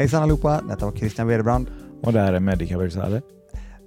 Hejsan 0.00 0.22
allihopa, 0.22 0.62
detta 0.68 0.84
var 0.84 0.92
Christian 0.92 1.26
Wederbrand. 1.26 1.70
Och 2.02 2.12
det 2.12 2.20
här 2.20 2.32
är 2.32 2.40
Medica 2.40 2.78
Versale. 2.78 3.22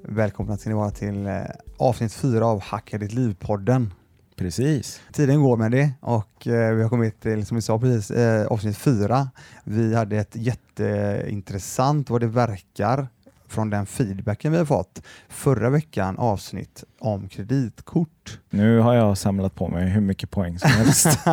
Välkomna 0.04 0.58
ska 0.58 0.70
ni 0.70 0.76
vara 0.76 0.92
till 0.92 1.26
eh, 1.26 1.42
avsnitt 1.78 2.14
fyra 2.14 2.46
av 2.46 2.62
Hacka 2.62 2.98
ditt 2.98 3.14
liv-podden. 3.14 3.94
Precis. 4.36 5.02
Tiden 5.12 5.42
går 5.42 5.58
med 5.58 5.72
det 5.72 5.92
och 6.02 6.48
eh, 6.48 6.76
vi 6.76 6.82
har 6.82 6.90
kommit 6.90 7.22
till, 7.22 7.46
som 7.46 7.56
vi 7.56 7.62
sa 7.62 7.80
precis, 7.80 8.12
eh, 8.12 8.48
avsnitt 8.48 8.78
fyra. 8.78 9.30
Vi 9.64 9.96
hade 9.96 10.18
ett 10.18 10.36
jätteintressant, 10.36 12.10
vad 12.10 12.22
det 12.22 12.28
verkar, 12.28 13.08
från 13.48 13.70
den 13.70 13.86
feedbacken 13.86 14.52
vi 14.52 14.58
har 14.58 14.66
fått 14.66 15.02
förra 15.30 15.70
veckan 15.70 16.18
avsnitt 16.18 16.84
om 17.00 17.30
kreditkort. 17.30 18.10
Nu 18.50 18.80
har 18.80 18.94
jag 18.94 19.18
samlat 19.18 19.56
på 19.56 19.68
mig 19.68 19.90
hur 19.90 20.02
mycket 20.02 20.32
poäng 20.32 20.60
som 20.60 20.70
helst. 20.70 21.08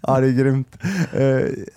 ja, 0.00 0.20
det 0.20 0.26
är 0.26 0.32
grymt. 0.32 0.76
Uh, 1.18 1.22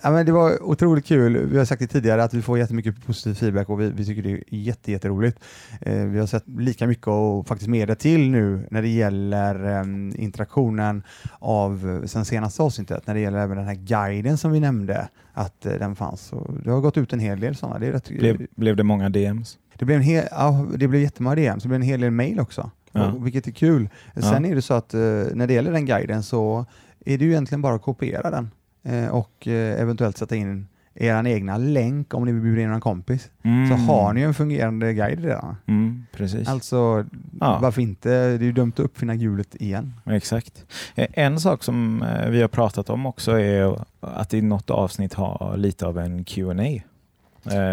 ja, 0.02 0.10
men 0.10 0.26
det 0.26 0.32
var 0.32 0.62
otroligt 0.62 1.06
kul. 1.06 1.46
Vi 1.46 1.58
har 1.58 1.64
sagt 1.64 1.80
det 1.80 1.86
tidigare 1.86 2.24
att 2.24 2.34
vi 2.34 2.42
får 2.42 2.58
jättemycket 2.58 3.06
positiv 3.06 3.34
feedback 3.34 3.68
och 3.68 3.80
vi, 3.80 3.90
vi 3.90 4.04
tycker 4.04 4.22
det 4.22 4.30
är 4.30 4.42
jätte, 4.48 4.92
jätteroligt. 4.92 5.44
Uh, 5.86 6.04
vi 6.04 6.18
har 6.18 6.26
sett 6.26 6.48
lika 6.48 6.86
mycket 6.86 7.06
och 7.06 7.48
faktiskt 7.48 7.70
mer 7.70 7.94
till 7.94 8.30
nu 8.30 8.66
när 8.70 8.82
det 8.82 8.88
gäller 8.88 9.80
um, 9.80 10.12
interaktionen 10.16 11.02
av 11.38 12.02
sen 12.06 12.24
senaste 12.24 12.62
avsnittet, 12.62 13.06
när 13.06 13.14
det 13.14 13.20
gäller 13.20 13.38
även 13.38 13.56
den 13.56 13.66
här 13.66 13.74
guiden 13.74 14.38
som 14.38 14.52
vi 14.52 14.60
nämnde 14.60 15.08
att 15.32 15.66
uh, 15.66 15.72
den 15.72 15.96
fanns. 15.96 16.20
Så 16.20 16.54
det 16.64 16.70
har 16.70 16.80
gått 16.80 16.96
ut 16.96 17.12
en 17.12 17.20
hel 17.20 17.40
del 17.40 17.56
sådana. 17.56 17.78
Det 17.78 17.92
rätt, 17.92 18.08
blev, 18.08 18.46
blev 18.56 18.76
det 18.76 18.84
många 18.84 19.08
DMs? 19.08 19.58
Det 19.78 19.84
blev, 19.84 19.96
en 19.96 20.04
hel, 20.04 20.24
ja, 20.30 20.66
det 20.76 20.88
blev 20.88 21.02
jättemånga 21.02 21.36
DMs, 21.36 21.62
det 21.62 21.68
blev 21.68 21.80
en 21.80 21.86
hel 21.86 22.00
del 22.00 22.10
mail 22.10 22.40
också. 22.40 22.70
Ja. 22.92 23.10
vilket 23.18 23.46
är 23.46 23.50
kul. 23.50 23.88
Sen 24.14 24.44
ja. 24.44 24.50
är 24.50 24.54
det 24.54 24.62
så 24.62 24.74
att 24.74 24.94
uh, 24.94 25.00
när 25.34 25.46
det 25.46 25.52
gäller 25.52 25.72
den 25.72 25.86
guiden 25.86 26.22
så 26.22 26.66
är 27.04 27.18
det 27.18 27.24
ju 27.24 27.30
egentligen 27.30 27.62
bara 27.62 27.74
att 27.74 27.82
kopiera 27.82 28.30
den 28.30 28.50
uh, 28.88 29.08
och 29.08 29.46
uh, 29.46 29.52
eventuellt 29.54 30.18
sätta 30.18 30.36
in 30.36 30.66
er 30.94 31.26
egna 31.26 31.56
länk 31.56 32.14
om 32.14 32.24
ni 32.24 32.32
vill 32.32 32.42
bjuda 32.42 32.62
in 32.62 32.70
en 32.70 32.80
kompis. 32.80 33.30
Mm. 33.42 33.68
Så 33.68 33.74
har 33.74 34.12
ni 34.12 34.22
en 34.22 34.34
fungerande 34.34 34.94
guide 34.94 35.24
redan. 35.24 35.56
Mm, 35.66 36.06
precis. 36.12 36.48
Alltså, 36.48 37.04
ja. 37.40 37.58
varför 37.62 37.82
inte? 37.82 38.08
Det 38.08 38.14
är 38.16 38.42
ju 38.42 38.52
dumt 38.52 38.72
att 38.74 38.80
uppfinna 38.80 39.14
hjulet 39.14 39.54
igen. 39.54 39.94
Exakt. 40.06 40.64
En 40.94 41.40
sak 41.40 41.64
som 41.64 42.04
vi 42.28 42.40
har 42.40 42.48
pratat 42.48 42.90
om 42.90 43.06
också 43.06 43.40
är 43.40 43.84
att 44.00 44.34
i 44.34 44.42
något 44.42 44.70
avsnitt 44.70 45.14
ha 45.14 45.56
lite 45.56 45.86
av 45.86 45.98
en 45.98 46.24
Q&A 46.24 46.82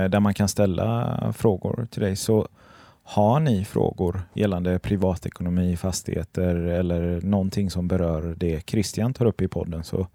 där 0.09 0.19
man 0.19 0.33
kan 0.33 0.47
ställa 0.47 1.33
frågor 1.37 1.87
till 1.91 2.01
dig. 2.01 2.15
Så 2.15 2.47
har 3.07 3.39
ni 3.39 3.65
frågor 3.65 4.21
gällande 4.33 4.79
privatekonomi, 4.79 5.77
fastigheter 5.77 6.55
eller 6.55 7.21
någonting 7.21 7.69
som 7.69 7.87
berör 7.87 8.35
det 8.37 8.69
Christian 8.69 9.13
tar 9.13 9.25
upp 9.25 9.41
i 9.41 9.47
podden 9.47 9.83
så 9.83 10.07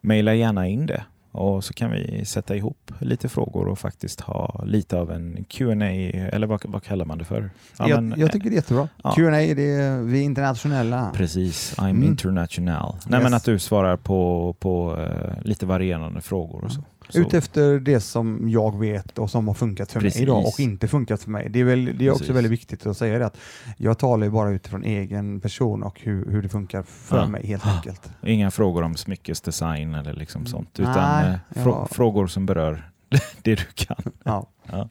mejla 0.00 0.34
gärna 0.34 0.68
in 0.68 0.86
det 0.86 1.04
och 1.32 1.64
så 1.64 1.74
kan 1.74 1.90
vi 1.90 2.24
sätta 2.24 2.56
ihop 2.56 2.92
lite 2.98 3.28
frågor 3.28 3.68
och 3.68 3.78
faktiskt 3.78 4.20
ha 4.20 4.64
lite 4.66 4.98
av 4.98 5.10
en 5.10 5.44
Q&A 5.48 5.84
eller 6.32 6.46
vad, 6.46 6.62
vad 6.64 6.82
kallar 6.82 7.04
man 7.04 7.18
det 7.18 7.24
för? 7.24 7.50
Ja, 7.78 7.88
jag, 7.88 8.02
men, 8.02 8.20
jag, 8.20 8.32
tycker 8.32 8.50
det 8.50 8.54
är 8.54 8.56
jättebra. 8.56 8.88
Ja. 9.04 9.12
Q&A 9.16 9.30
det 9.30 9.72
är 9.72 10.02
vi 10.02 10.20
är 10.20 10.22
internationella. 10.22 11.10
Precis, 11.14 11.74
I'm 11.78 11.90
mm. 11.90 12.02
international. 12.02 12.96
Nej, 13.06 13.20
yes. 13.20 13.24
men 13.24 13.34
att 13.34 13.44
du 13.44 13.58
svarar 13.58 13.96
på, 13.96 14.52
på 14.58 14.96
uh, 14.96 15.42
lite 15.42 15.66
varierande 15.66 16.20
frågor 16.20 16.64
och 16.64 16.72
så. 16.72 16.84
Utefter 17.20 17.80
det 17.80 18.00
som 18.00 18.48
jag 18.50 18.78
vet 18.78 19.18
och 19.18 19.30
som 19.30 19.48
har 19.48 19.54
funkat 19.54 19.92
för 19.92 20.00
Precis. 20.00 20.18
mig 20.18 20.22
idag 20.22 20.46
och 20.46 20.60
inte 20.60 20.88
funkat 20.88 21.22
för 21.22 21.30
mig. 21.30 21.48
Det 21.50 21.60
är, 21.60 21.64
väl, 21.64 21.98
det 21.98 22.06
är 22.06 22.10
också 22.10 22.32
väldigt 22.32 22.52
viktigt 22.52 22.86
att 22.86 22.96
säga 22.96 23.18
det 23.18 23.26
att 23.26 23.36
jag 23.76 23.98
talar 23.98 24.24
ju 24.24 24.30
bara 24.30 24.50
utifrån 24.50 24.84
egen 24.84 25.40
person 25.40 25.82
och 25.82 26.00
hur, 26.00 26.30
hur 26.30 26.42
det 26.42 26.48
funkar 26.48 26.82
för 26.82 27.18
ja. 27.18 27.28
mig 27.28 27.46
helt 27.46 27.66
enkelt. 27.66 28.10
Inga 28.26 28.50
frågor 28.50 28.82
om 28.82 28.96
smyckesdesign 28.96 29.94
eller 29.94 30.12
liksom 30.12 30.46
sånt 30.46 30.80
utan 30.80 30.94
Nej, 30.94 31.38
eh, 31.48 31.62
frå 31.62 31.70
ja. 31.70 31.88
frågor 31.90 32.26
som 32.26 32.46
berör 32.46 32.90
det 33.42 33.54
du 33.54 33.64
kan. 33.74 34.02
Ja. 34.24 34.46
ja. 34.70 34.88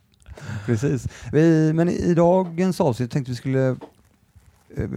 Precis. 0.66 1.08
Vi, 1.32 1.74
men 1.74 1.90
i 1.90 2.14
dagens 2.14 2.82
avsnitt 2.82 3.12
tänkte 3.12 3.32
vi 3.32 3.36
skulle 3.36 3.76
eh, 4.78 4.90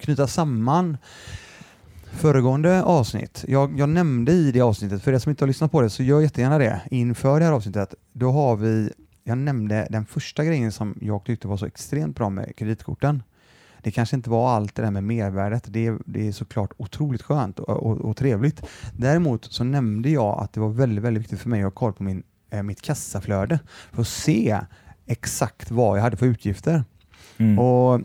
knyta 0.00 0.26
samman 0.26 0.96
föregående 2.12 2.82
avsnitt. 2.82 3.44
Jag, 3.48 3.78
jag, 3.78 3.88
nämnde 3.88 4.32
i 4.32 4.52
det 4.52 4.60
avsnittet, 4.60 5.02
för 5.02 5.12
er 5.12 5.18
som 5.18 5.30
inte 5.30 5.44
har 5.44 5.46
lyssnat 5.46 5.72
på 5.72 5.80
det, 5.80 5.90
så 5.90 6.02
gör 6.02 6.20
jättegärna 6.20 6.58
det 6.58 6.80
inför 6.90 7.40
det 7.40 7.46
här 7.46 7.52
avsnittet. 7.52 7.94
Då 8.12 8.30
har 8.30 8.56
vi, 8.56 8.92
jag 9.24 9.38
nämnde 9.38 9.86
den 9.90 10.06
första 10.06 10.44
grejen 10.44 10.72
som 10.72 10.98
jag 11.00 11.24
tyckte 11.24 11.48
var 11.48 11.56
så 11.56 11.66
extremt 11.66 12.16
bra 12.16 12.30
med 12.30 12.56
kreditkorten. 12.56 13.22
Det 13.82 13.90
kanske 13.90 14.16
inte 14.16 14.30
var 14.30 14.50
allt 14.50 14.74
det 14.74 14.82
där 14.82 14.90
med 14.90 15.04
mervärdet, 15.04 15.64
det, 15.66 15.98
det 16.06 16.28
är 16.28 16.32
såklart 16.32 16.70
otroligt 16.76 17.22
skönt 17.22 17.58
och, 17.58 17.68
och, 17.68 18.00
och, 18.00 18.16
trevligt. 18.16 18.62
Däremot 18.96 19.44
så 19.44 19.64
nämnde 19.64 20.10
jag 20.10 20.42
att 20.42 20.52
det 20.52 20.60
var 20.60 20.68
väldigt, 20.68 21.04
väldigt 21.04 21.22
viktigt 21.22 21.40
för 21.40 21.48
mig 21.48 21.60
att 21.60 21.64
ha 21.64 21.70
koll 21.70 21.92
på 21.92 22.02
min, 22.02 22.22
eh, 22.50 22.62
mitt 22.62 22.82
kassaflöde 22.82 23.58
för 23.92 24.02
att 24.02 24.08
se 24.08 24.60
exakt 25.06 25.70
vad 25.70 25.98
jag 25.98 26.02
hade 26.02 26.16
för 26.16 26.26
utgifter. 26.26 26.84
Mm. 27.38 27.58
Och 27.58 28.00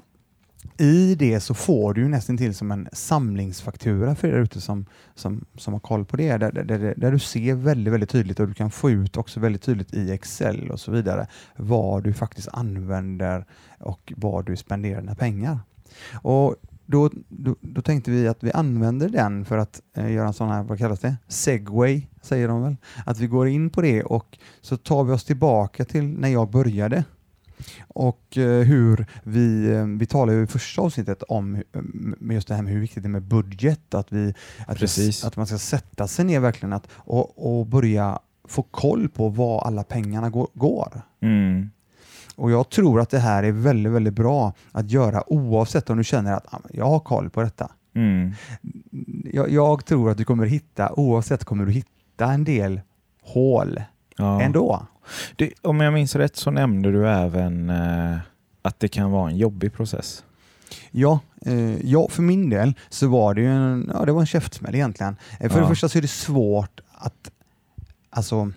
i 0.77 1.15
det 1.15 1.39
så 1.39 1.53
får 1.53 1.93
du 1.93 2.07
nästan 2.07 2.37
till 2.37 2.55
som 2.55 2.71
en 2.71 2.87
samlingsfaktura 2.93 4.15
för 4.15 4.27
er 4.27 4.33
ute 4.33 4.61
som, 4.61 4.85
som, 5.15 5.45
som 5.57 5.73
har 5.73 5.79
koll 5.79 6.05
på 6.05 6.17
det, 6.17 6.37
där, 6.37 6.51
där, 6.51 6.93
där, 6.97 7.11
du 7.11 7.19
ser 7.19 7.53
väldigt, 7.53 7.93
väldigt 7.93 8.09
tydligt 8.09 8.39
och 8.39 8.47
du 8.47 8.53
kan 8.53 8.71
få 8.71 8.89
ut 8.89 9.17
också 9.17 9.39
väldigt 9.39 9.61
tydligt 9.61 9.93
i 9.93 10.11
Excel 10.11 10.71
och 10.71 10.79
så 10.79 10.91
vidare 10.91 11.27
vad 11.55 12.03
du 12.03 12.13
faktiskt 12.13 12.47
använder 12.51 13.45
och 13.79 14.13
vad 14.15 14.45
du 14.45 14.55
spenderar 14.55 15.01
dina 15.01 15.15
pengar. 15.15 15.59
Och 16.13 16.55
då, 16.85 17.09
då, 17.27 17.55
då, 17.61 17.81
tänkte 17.81 18.11
vi 18.11 18.27
att 18.27 18.43
vi 18.43 18.51
använder 18.51 19.09
den 19.09 19.45
för 19.45 19.57
att 19.57 19.81
eh, 19.97 20.11
göra 20.11 20.27
en 20.27 20.33
sån 20.33 20.49
här, 20.49 20.63
vad 20.63 20.77
kallas 20.77 20.99
det? 20.99 21.15
Segway, 21.27 22.07
säger 22.21 22.47
de 22.47 22.61
väl? 22.61 22.75
Att 23.05 23.19
vi 23.19 23.27
går 23.27 23.47
in 23.47 23.69
på 23.69 23.81
det 23.81 24.03
och 24.03 24.37
så 24.61 24.77
tar 24.77 25.03
vi 25.03 25.13
oss 25.13 25.25
tillbaka 25.25 25.85
till 25.85 26.03
när 26.03 26.29
jag 26.29 26.49
började 26.49 27.03
och 27.87 28.37
eh, 28.37 28.63
hur 28.63 29.05
vi, 29.23 29.71
eh, 29.71 29.85
vi 29.85 30.05
talade 30.05 30.41
i 30.41 30.47
första 30.47 30.81
avsnittet 30.81 31.23
om 31.23 31.55
eh, 31.55 31.61
just 32.33 32.47
det 32.47 32.55
här 32.55 32.61
med 32.61 32.73
hur 32.73 32.79
viktigt 32.79 33.03
det 33.03 33.07
är 33.07 33.11
med 33.11 33.23
budget, 33.23 33.93
att, 33.93 34.11
vi, 34.11 34.33
att, 34.67 34.97
vi, 34.97 35.11
att 35.23 35.35
man 35.35 35.47
ska 35.47 35.57
sätta 35.57 36.07
sig 36.07 36.25
ner 36.25 36.39
verkligen 36.39 36.73
att, 36.73 36.87
och, 36.91 37.59
och 37.59 37.65
börja 37.65 38.19
få 38.47 38.63
koll 38.63 39.09
på 39.09 39.29
var 39.29 39.61
alla 39.61 39.83
pengarna 39.83 40.29
går. 40.29 40.47
går. 40.53 41.01
Mm. 41.21 41.69
Och 42.35 42.51
Jag 42.51 42.69
tror 42.69 43.01
att 43.01 43.09
det 43.09 43.19
här 43.19 43.43
är 43.43 43.51
väldigt, 43.51 43.93
väldigt 43.93 44.13
bra 44.13 44.53
att 44.71 44.91
göra 44.91 45.33
oavsett 45.33 45.89
om 45.89 45.97
du 45.97 46.03
känner 46.03 46.33
att 46.33 46.53
ah, 46.53 46.59
jag 46.69 46.85
har 46.85 46.99
koll 46.99 47.29
på 47.29 47.41
detta. 47.41 47.71
Mm. 47.95 48.33
Jag, 49.33 49.49
jag, 49.49 49.85
tror 49.85 50.11
att 50.11 50.17
du 50.17 50.25
kommer 50.25 50.45
hitta, 50.45 50.93
oavsett 50.93 51.45
kommer 51.45 51.65
du 51.65 51.71
hitta 51.71 52.31
en 52.31 52.43
del 52.43 52.81
hål 53.21 53.81
ja. 54.17 54.41
ändå. 54.41 54.87
Det, 55.35 55.53
om 55.61 55.79
jag 55.79 55.93
minns 55.93 56.15
rätt 56.15 56.35
så 56.35 56.51
nämnde 56.51 56.91
du 56.91 57.09
även 57.09 57.69
eh, 57.69 58.17
att 58.61 58.79
det 58.79 58.87
kan 58.87 59.11
vara 59.11 59.29
en 59.29 59.37
jobbig 59.37 59.73
process. 59.73 60.23
Ja, 60.91 61.19
eh, 61.45 61.85
ja, 61.85 62.07
för 62.09 62.21
min 62.21 62.49
del 62.49 62.73
så 62.89 63.07
var 63.07 63.33
det 63.33 63.41
ju 63.41 63.47
en, 63.47 63.91
ja, 63.93 64.05
det 64.05 64.11
var 64.11 64.21
en 64.21 64.27
käftsmäll 64.27 64.75
egentligen. 64.75 65.15
Eh, 65.39 65.49
för 65.49 65.57
ja. 65.57 65.61
det 65.61 65.67
första 65.67 65.89
så 65.89 65.97
är 65.97 66.01
det 66.01 66.07
svårt 66.07 66.79
att, 66.91 67.31
alltså, 68.09 68.51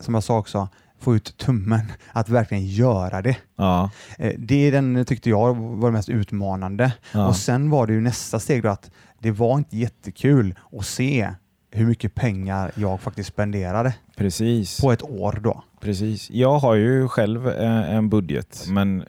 som 0.00 0.14
jag 0.14 0.22
sa 0.22 0.38
också, 0.38 0.68
få 0.98 1.16
ut 1.16 1.36
tummen, 1.36 1.92
att 2.12 2.28
verkligen 2.28 2.66
göra 2.66 3.22
det. 3.22 3.36
Ja. 3.56 3.90
Eh, 4.18 4.32
det 4.38 4.70
den 4.70 5.04
tyckte 5.04 5.30
jag 5.30 5.56
var 5.56 5.88
det 5.88 5.92
mest 5.92 6.08
utmanande. 6.08 6.92
Ja. 7.12 7.28
Och 7.28 7.36
Sen 7.36 7.70
var 7.70 7.86
det 7.86 7.92
ju 7.92 8.00
nästa 8.00 8.40
steg 8.40 8.62
då 8.62 8.68
att 8.68 8.90
det 9.18 9.30
var 9.30 9.58
inte 9.58 9.76
jättekul 9.76 10.54
att 10.78 10.86
se 10.86 11.30
hur 11.76 11.86
mycket 11.86 12.14
pengar 12.14 12.72
jag 12.74 13.00
faktiskt 13.00 13.28
spenderade. 13.28 13.94
Precis. 14.16 14.80
På 14.80 14.92
ett 14.92 15.02
år 15.02 15.40
då. 15.42 15.62
Precis. 15.80 16.30
Jag 16.30 16.58
har 16.58 16.74
ju 16.74 17.08
själv 17.08 17.48
eh, 17.48 17.94
en 17.94 18.08
budget, 18.08 18.64
men 18.68 19.04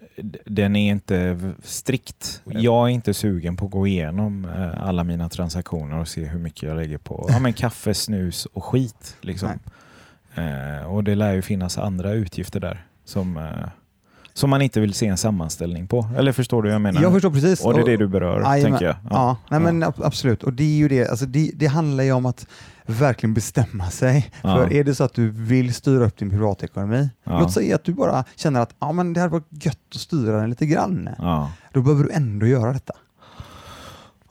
den 0.46 0.76
är 0.76 0.92
inte 0.92 1.40
strikt. 1.64 2.42
Jag 2.46 2.88
är 2.88 2.90
inte 2.90 3.14
sugen 3.14 3.58
på 3.58 3.66
att 3.66 3.72
gå 3.72 3.88
igenom 3.88 4.46
eh, 4.46 4.88
alla 4.88 5.04
mina 5.04 5.30
transaktioner 5.30 6.00
och 6.00 6.08
se 6.08 6.26
hur 6.26 6.40
mycket 6.40 6.64
jag 6.64 6.78
lägger 6.78 6.98
på 6.98 7.26
ja, 7.30 7.40
men 7.40 7.54
kaffe, 7.54 7.94
snus 7.94 8.46
och 8.46 8.64
skit. 8.64 9.18
Liksom. 9.22 9.50
Eh, 10.36 10.86
och 10.86 11.04
Det 11.04 11.16
lär 11.16 11.34
ju 11.34 11.42
finnas 11.42 11.78
andra 11.78 12.12
utgifter 12.12 12.60
där 12.60 12.86
som 13.06 13.38
som 14.38 14.50
man 14.50 14.62
inte 14.62 14.80
vill 14.80 14.94
se 14.94 15.08
en 15.08 15.18
sammanställning 15.18 15.88
på. 15.88 16.10
Eller 16.18 16.32
förstår 16.32 16.64
du 16.64 16.70
vad 16.70 16.74
jag 16.74 16.82
menar? 16.82 17.02
Jag 17.02 17.14
förstår 17.14 17.32
precis. 17.32 17.66
Och 17.66 17.74
det 17.74 17.82
är 17.82 17.86
det 17.86 17.98
du 17.98 18.08
berör, 18.08 18.44
aj, 18.46 18.64
tänker 18.64 18.86
jag. 18.86 18.96
Ja, 19.04 19.10
ja, 19.10 19.38
nej, 19.50 19.60
men 19.60 19.84
absolut. 19.84 20.44
Och 20.44 20.54
det 20.54 20.64
är 20.64 20.78
ju 20.78 20.88
det, 20.88 21.08
alltså 21.08 21.26
det, 21.26 21.52
det 21.56 21.66
handlar 21.66 22.04
ju 22.04 22.12
om 22.12 22.26
att 22.26 22.48
verkligen 22.86 23.34
bestämma 23.34 23.90
sig. 23.90 24.32
Ja. 24.42 24.56
För 24.56 24.74
är 24.74 24.84
det 24.84 24.96
så 24.96 25.04
att 25.04 25.14
du 25.14 25.30
vill 25.30 25.74
styra 25.74 26.06
upp 26.06 26.18
din 26.18 26.30
privatekonomi, 26.30 27.10
ja. 27.24 27.40
låt 27.40 27.54
säga 27.54 27.76
att 27.76 27.84
du 27.84 27.94
bara 27.94 28.24
känner 28.36 28.60
att 28.60 28.76
ja, 28.80 28.92
men 28.92 29.14
det 29.14 29.20
hade 29.20 29.32
varit 29.32 29.66
gött 29.66 29.80
att 29.96 30.02
styra 30.02 30.40
den 30.40 30.50
lite 30.50 30.66
grann. 30.66 31.10
Ja. 31.18 31.52
Då 31.74 31.82
behöver 31.82 32.04
du 32.04 32.12
ändå 32.12 32.46
göra 32.46 32.74
detta. 32.74 32.94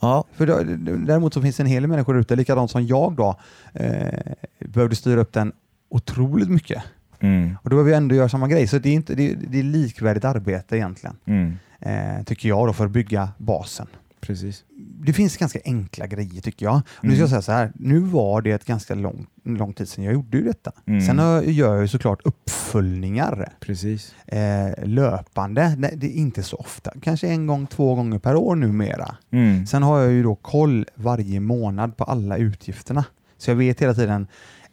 Ja. 0.00 0.24
För 0.32 0.46
då, 0.46 0.60
däremot 1.06 1.34
så 1.34 1.42
finns 1.42 1.56
det 1.56 1.62
en 1.62 1.66
hel 1.66 1.82
del 1.82 1.90
människor 1.90 2.18
ute, 2.18 2.36
likadant 2.36 2.70
som 2.70 2.86
jag 2.86 3.12
då, 3.16 3.36
eh, 3.72 4.32
behövde 4.58 4.96
styra 4.96 5.20
upp 5.20 5.32
den 5.32 5.52
otroligt 5.90 6.48
mycket. 6.48 6.82
Mm. 7.26 7.56
Och 7.62 7.70
då 7.70 7.76
behöver 7.76 7.90
vi 7.90 7.96
ändå 7.96 8.14
göra 8.14 8.28
samma 8.28 8.49
grej, 8.49 8.67
så 8.67 8.78
det 8.78 8.88
är, 8.88 8.93
inte, 8.94 9.14
det, 9.14 9.34
det 9.34 9.58
är 9.58 9.62
likvärdigt 9.62 10.25
arbete 10.25 10.76
egentligen. 10.76 11.17
Mm. 11.26 11.52
Eh, 11.81 12.25
tycker 12.25 12.49
jag 12.49 12.67
då, 12.69 12.73
för 12.73 12.84
att 12.84 12.90
bygga 12.90 13.28
basen. 13.38 13.87
Precis. 14.20 14.64
det 15.00 15.12
finns 15.12 15.37
ganska 15.37 15.58
enkla 15.64 16.06
grejer 16.06 16.40
tycker 16.40 16.67
jag. 16.67 16.75
Nu 16.76 16.82
ska 17.00 17.06
Mm. 17.08 17.19
jag 17.20 17.28
säga 17.28 17.43
så 17.43 17.52
här, 17.52 17.73
nu 17.75 17.99
var 17.99 18.43
det 18.43 18.50
ett 18.50 18.64
ganska 18.64 18.94
lång, 18.94 19.26
lång 19.44 19.73
tid 19.73 19.88
sedan 19.88 20.05
jag 20.05 20.14
gjorde 20.14 20.40
detta. 20.43 20.73
Mm. 20.87 21.00
Sen 21.00 21.19
gör 21.55 21.73
jag 21.75 21.82
ju 21.82 21.88
såklart 21.88 22.20
uppföljningar 22.25 23.52
Precis. 23.61 24.14
eh, 24.26 24.84
löpande. 24.84 25.75
Nej, 25.78 25.93
det 25.96 26.06
är 26.06 26.11
inte 26.20 26.43
så 26.43 26.56
ofta, 26.56 26.93
kanske 27.02 27.28
en 27.28 27.46
gång, 27.46 27.67
två 27.67 27.94
gånger 27.94 28.19
per 28.19 28.37
år 28.37 28.56
numera. 28.56 29.17
Mm. 29.31 29.67
Sen 29.67 29.82
har 29.82 30.00
jag 30.00 30.12
ju 30.12 30.23
då 30.23 30.34
koll 30.34 30.87
varje 30.94 31.40
månad 31.40 31.96
på 31.96 32.05
alla 32.05 32.37
utgifterna. 32.37 33.05
Så 33.38 33.50
jag 33.50 33.56
vet 33.56 33.82
hela 33.82 33.94
tiden 33.94 34.26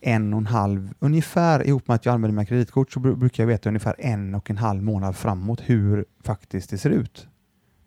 en 0.04 0.34
och 0.34 0.40
en 0.40 0.48
halv, 0.48 0.94
ungefär 1.00 1.68
ihop 1.68 1.88
med 1.88 1.96
att 1.96 2.06
jag 2.06 2.14
använder 2.14 2.34
mina 2.36 2.46
kreditkort 2.46 2.92
så 2.92 3.00
bru- 3.00 3.16
brukar 3.16 3.44
jag 3.44 3.48
veta 3.48 3.70
ungefär 3.70 3.96
en 4.00 4.36
och 4.36 4.50
en 4.50 4.58
halv 4.58 4.84
månad 4.84 5.16
framåt 5.16 5.62
hur 5.66 6.06
faktiskt 6.24 6.70
det 6.70 6.78
ser 6.78 6.90
ut. 6.90 7.28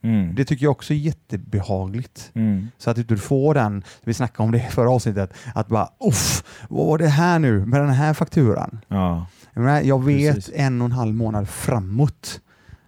Mm. 0.03 0.35
Det 0.35 0.45
tycker 0.45 0.65
jag 0.65 0.71
också 0.71 0.93
är 0.93 0.99
jättebehagligt. 0.99 2.31
Mm. 2.35 2.69
Så 2.79 2.91
att 2.91 3.09
du 3.09 3.19
får 3.19 3.55
den, 3.55 3.85
vi 4.05 4.15
snackade 4.15 4.47
om 4.47 4.53
det 4.53 4.59
i 4.59 4.61
förra 4.61 4.91
avsnittet, 4.91 5.35
att 5.55 5.69
bara 5.69 5.89
uff, 6.09 6.45
vad 6.69 6.87
var 6.87 6.99
det 6.99 7.09
här 7.09 7.39
nu 7.39 7.67
med 7.67 7.81
den 7.81 7.91
här 7.91 8.15
fakturan? 8.15 8.79
Ja. 8.89 9.27
Jag, 9.53 9.65
menar, 9.65 9.81
jag 9.81 10.05
vet 10.05 10.35
Precis. 10.35 10.55
en 10.57 10.81
och 10.81 10.85
en 10.85 10.93
halv 10.93 11.15
månad 11.15 11.49
framåt 11.49 12.41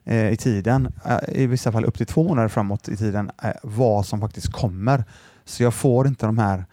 eh, 0.05 0.29
i 0.33 0.37
tiden, 0.37 0.93
eh, 1.07 1.41
i 1.43 1.47
vissa 1.47 1.73
fall 1.73 1.85
upp 1.85 1.97
till 1.97 2.07
två 2.07 2.25
månader 2.25 2.49
framåt 2.49 2.89
i 2.89 2.97
tiden, 2.97 3.31
eh, 3.43 3.51
vad 3.63 4.07
som 4.07 4.21
faktiskt 4.21 4.53
kommer. 4.53 5.05
Så 5.45 5.63
jag 5.63 5.75
får 5.75 6.07
inte 6.07 6.27
de 6.27 6.39
här 6.39 6.65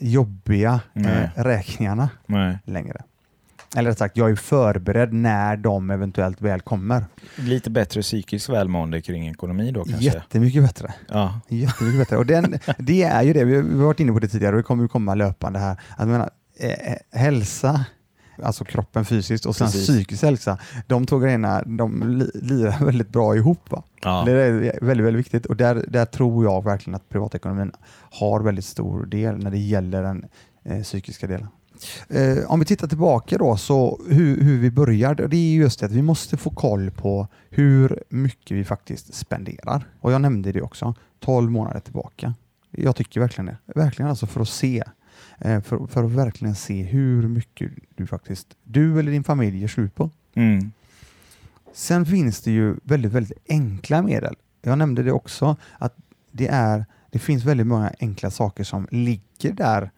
jobbiga 0.00 0.80
eh, 0.94 1.42
räkningarna 1.42 2.08
Nej. 2.26 2.58
längre. 2.64 3.02
Eller 3.76 3.90
rätt 3.90 3.98
sagt, 3.98 4.16
jag 4.16 4.30
är 4.30 4.36
förberedd 4.36 5.12
när 5.12 5.56
de 5.56 5.90
eventuellt 5.90 6.40
väl 6.40 6.60
kommer. 6.60 7.04
Lite 7.36 7.70
bättre 7.70 8.02
psykiskt 8.02 8.48
välmående 8.48 9.00
kring 9.00 9.28
ekonomi 9.28 9.70
då 9.70 9.84
kanske? 9.84 10.04
Jättemycket 10.04 10.62
bättre. 10.62 10.94
Ja. 11.08 11.40
Jättemycket 11.48 12.00
bättre. 12.00 12.16
Och 12.16 12.26
den, 12.26 12.58
det 12.78 13.02
är 13.02 13.22
ju 13.22 13.32
det, 13.32 13.44
vi 13.44 13.56
har 13.56 13.62
varit 13.62 14.00
inne 14.00 14.12
på 14.12 14.18
det 14.18 14.28
tidigare 14.28 14.56
och 14.56 14.62
det 14.62 14.66
kommer 14.66 14.82
ju 14.82 14.88
komma 14.88 15.14
löpande 15.14 15.58
här. 15.58 15.80
Att 15.96 16.08
menar, 16.08 16.30
eh, 16.58 16.94
hälsa, 17.20 17.84
alltså 18.42 18.64
kroppen 18.64 19.04
fysiskt 19.04 19.46
och 19.46 19.56
sen 19.56 19.66
Precis. 19.66 19.86
psykisk 19.86 20.22
hälsa, 20.22 20.58
de 20.86 21.06
två 21.06 21.18
grejerna 21.18 21.62
de 21.66 22.02
li- 22.18 22.30
lirar 22.34 22.84
väldigt 22.84 23.08
bra 23.08 23.36
ihop. 23.36 23.70
Va? 23.70 23.82
Ja. 24.02 24.22
Det 24.26 24.32
är 24.32 24.78
väldigt, 24.82 25.06
väldigt 25.06 25.20
viktigt 25.20 25.46
och 25.46 25.56
där, 25.56 25.84
där 25.88 26.04
tror 26.04 26.44
jag 26.44 26.64
verkligen 26.64 26.94
att 26.94 27.08
privatekonomin 27.08 27.72
har 28.10 28.40
väldigt 28.40 28.64
stor 28.64 29.06
del 29.06 29.36
när 29.38 29.50
det 29.50 29.58
gäller 29.58 30.02
den 30.02 30.24
eh, 30.64 30.82
psykiska 30.82 31.26
delen. 31.26 31.48
Eh, 32.08 32.38
om 32.50 32.58
vi 32.60 32.66
tittar 32.66 32.86
tillbaka 32.88 33.38
då, 33.38 33.56
så 33.56 34.00
hur, 34.08 34.40
hur 34.42 34.58
vi 34.58 34.70
börjar, 34.70 35.14
det 35.14 35.36
är 35.36 35.54
just 35.54 35.80
det 35.80 35.86
att 35.86 35.92
vi 35.92 36.02
måste 36.02 36.36
få 36.36 36.50
koll 36.50 36.90
på 36.90 37.28
hur 37.50 38.02
mycket 38.08 38.56
vi 38.56 38.64
faktiskt 38.64 39.14
spenderar. 39.14 39.86
Och 40.00 40.12
jag 40.12 40.20
nämnde 40.20 40.52
det 40.52 40.62
också, 40.62 40.94
12 41.20 41.50
månader 41.50 41.80
tillbaka. 41.80 42.34
Jag 42.70 42.96
tycker 42.96 43.20
verkligen 43.20 43.46
det. 43.46 43.56
Verkligen 43.80 44.08
alltså 44.08 44.26
för 44.26 44.40
att 44.40 44.48
se. 44.48 44.84
Eh, 45.40 45.60
för, 45.60 45.86
för 45.86 46.04
att 46.04 46.10
verkligen 46.10 46.54
se 46.54 46.82
hur 46.82 47.28
mycket 47.28 47.70
du 47.94 48.06
faktiskt, 48.06 48.46
du 48.64 48.98
eller 48.98 49.12
din 49.12 49.24
familj 49.24 49.60
gör 49.60 49.68
slut 49.68 49.94
på. 49.94 50.10
Mm. 50.34 50.72
Sen 51.72 52.06
finns 52.06 52.40
det 52.40 52.50
ju 52.50 52.76
väldigt, 52.82 53.12
väldigt 53.12 53.38
enkla 53.48 54.02
medel. 54.02 54.34
Jag 54.62 54.78
nämnde 54.78 55.02
det 55.02 55.12
också, 55.12 55.56
att 55.78 55.94
det, 56.32 56.48
är, 56.48 56.84
det 57.10 57.18
finns 57.18 57.44
väldigt 57.44 57.66
många 57.66 57.92
enkla 58.00 58.30
saker 58.30 58.64
som 58.64 58.88
ligger 58.90 59.52
där 59.52 59.90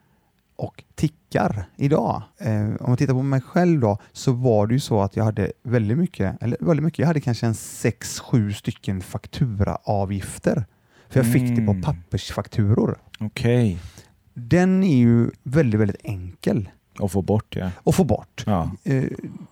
och 0.56 0.84
tickar 0.94 1.64
idag. 1.76 2.22
Eh, 2.38 2.60
om 2.62 2.76
man 2.88 2.96
tittar 2.96 3.14
på 3.14 3.22
mig 3.22 3.40
själv 3.40 3.80
då, 3.80 3.98
så 4.12 4.32
var 4.32 4.66
det 4.66 4.74
ju 4.74 4.80
så 4.80 5.00
att 5.02 5.16
jag 5.16 5.24
hade 5.24 5.52
väldigt 5.62 5.98
mycket, 5.98 6.42
eller 6.42 6.56
väldigt 6.60 6.84
mycket, 6.84 6.98
jag 6.98 7.06
hade 7.06 7.20
kanske 7.20 7.46
en 7.46 7.54
sex, 7.54 8.20
sju 8.20 8.52
stycken 8.52 9.00
fakturaavgifter. 9.00 10.64
För 11.08 11.20
jag 11.20 11.32
fick 11.32 11.48
det 11.56 11.66
på 11.66 11.70
Mm. 11.72 11.82
pappersfakturor. 11.82 12.98
Okej. 13.20 13.78
Den 14.34 14.84
är 14.84 14.96
ju 14.96 15.30
väldigt, 15.42 15.80
väldigt 15.80 16.00
enkel 16.04 16.68
Och 16.98 17.12
få 17.12 17.22
bort 17.22 17.56
ja. 17.56 17.70
att 17.84 17.94
få 17.94 18.04
bort. 18.04 18.44
Ja. 18.46 18.70
Eh, 18.84 19.04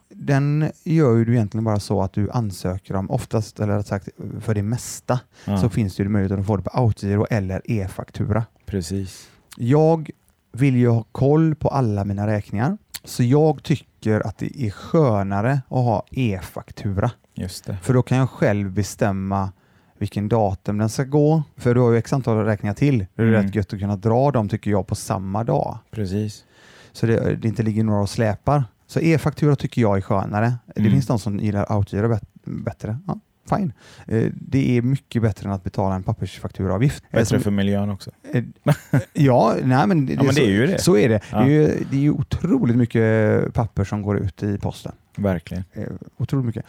den 0.09 0.71
gör 0.85 1.17
ju 1.17 1.25
du 1.25 1.35
egentligen 1.35 1.65
bara 1.65 1.81
så 1.81 2.03
att 2.03 2.13
du 2.13 2.31
ansöker 2.31 2.97
om, 2.97 3.11
oftast, 3.11 3.61
eller 3.61 3.77
rätt 3.77 3.87
sagt 3.87 4.09
för 4.41 4.55
det 4.55 4.63
mesta, 4.63 5.21
ja. 5.45 5.59
så 5.59 5.69
finns 5.69 5.97
det 5.97 6.03
ju 6.03 6.09
möjlighet 6.09 6.41
att 6.41 6.47
få 6.47 6.57
det 6.57 6.63
på 6.63 6.71
autogiro 6.71 7.27
eller 7.31 7.63
e-faktura. 7.65 8.45
Precis. 8.67 9.29
Jag 9.57 10.11
vill 10.53 10.77
ju 10.77 10.89
ha 10.89 11.05
koll 11.13 11.55
på 11.55 11.69
alla 11.69 12.05
mina 12.05 12.27
räkningar, 12.27 12.79
så 13.05 13.23
jag 13.23 13.63
tycker 13.63 14.27
att 14.27 14.39
det 14.39 14.63
är 14.63 14.71
skönare 14.71 15.53
att 15.53 15.85
ha 15.85 16.05
e-faktura. 16.11 17.11
För 17.83 17.95
då 17.95 18.03
kan 18.03 18.19
jag 18.19 18.31
själv 18.31 18.71
bestämma 18.73 19.53
vilken 20.01 20.29
datum 20.29 20.79
den 20.79 20.89
ska 20.89 21.05
gå. 21.05 21.43
För 21.57 21.75
du 21.75 21.81
har 21.81 21.91
ju 21.93 21.99
x 21.99 22.13
antal 22.13 22.45
räkningar 22.45 22.75
till. 22.75 22.99
Det 23.15 23.23
är 23.23 23.27
Mm. 23.29 23.43
rätt 23.43 23.55
gött 23.55 23.73
att 23.73 23.79
kunna 23.81 23.97
dra 23.97 24.31
dem 24.31 24.49
tycker 24.49 24.71
jag 24.71 24.87
på 24.87 24.95
samma 24.95 25.45
dag. 25.45 25.79
Precis. 25.91 26.45
Så 26.93 27.07
det, 27.07 27.37
det 27.43 27.49
inte 27.49 27.63
ligger 27.63 27.85
några 27.85 28.01
och 28.01 28.11
släpar. 28.11 28.65
Så 28.87 29.01
e-faktura 29.01 29.57
tycker 29.57 29.81
jag 29.83 29.97
är 29.97 30.01
skönare. 30.01 30.55
Det 30.67 30.81
Mm. 30.81 30.93
finns 30.93 31.07
de 31.07 31.19
som 31.19 31.39
gillar 31.39 31.67
autogiro 31.73 32.09
bet- 32.09 32.31
bättre. 32.45 32.99
Ja, 33.07 33.19
fine. 33.57 33.73
Eh, 34.07 34.27
Det 34.35 34.77
är 34.79 34.83
mycket 34.83 35.23
bättre 35.23 35.49
än 35.49 35.53
att 35.55 35.65
betala 35.65 35.95
en 35.95 36.03
pappersfakturaavgift. 36.03 37.05
Eh, 37.05 37.11
Bättre 37.13 37.25
som- 37.27 37.41
för 37.41 37.51
miljön 37.51 37.91
också. 37.91 38.11
eh, 38.33 38.45
Ja, 39.13 39.55
nej, 39.65 39.87
men, 39.87 40.07
det, 40.07 40.13
Ja, 40.15 40.23
men 40.23 40.35
så, 40.35 40.41
det 40.41 40.47
är 40.47 40.51
ju 40.51 40.67
det. 40.67 40.79
Så 40.81 40.97
är 40.97 41.09
det. 41.09 41.21
Ja. 41.33 41.39
Det, 41.39 41.45
är 41.45 41.49
ju, 41.49 41.85
det 41.91 41.97
är 41.97 42.01
ju 42.01 42.11
otroligt 42.11 42.77
mycket 42.77 43.55
papper 43.55 43.85
som 43.85 44.03
går 44.03 44.19
ut 44.19 44.43
i 44.43 44.59
posten. 44.59 44.93
Verkligen. 45.17 45.65
Otroligt 46.17 46.47
mycket. 46.47 46.65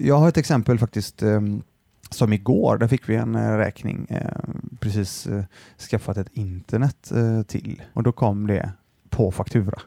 Jag 0.00 0.16
har 0.18 0.28
ett 0.28 0.36
exempel 0.36 0.78
faktiskt 0.78 1.22
ehm, 1.22 1.62
som 2.10 2.32
igår, 2.32 2.76
där 2.78 2.88
fick 2.88 3.08
vi 3.08 3.16
en 3.16 3.34
eh, 3.34 3.56
räkning, 3.56 4.06
eh, 4.10 4.30
precis 4.80 5.26
eh, 5.26 5.44
skaffat 5.90 6.16
ett 6.16 6.28
internet 6.32 7.10
eh, 7.12 7.42
till 7.42 7.82
och 7.92 8.02
då 8.02 8.12
kom 8.12 8.46
det 8.46 8.72
på 9.10 9.30
faktura. 9.30 9.78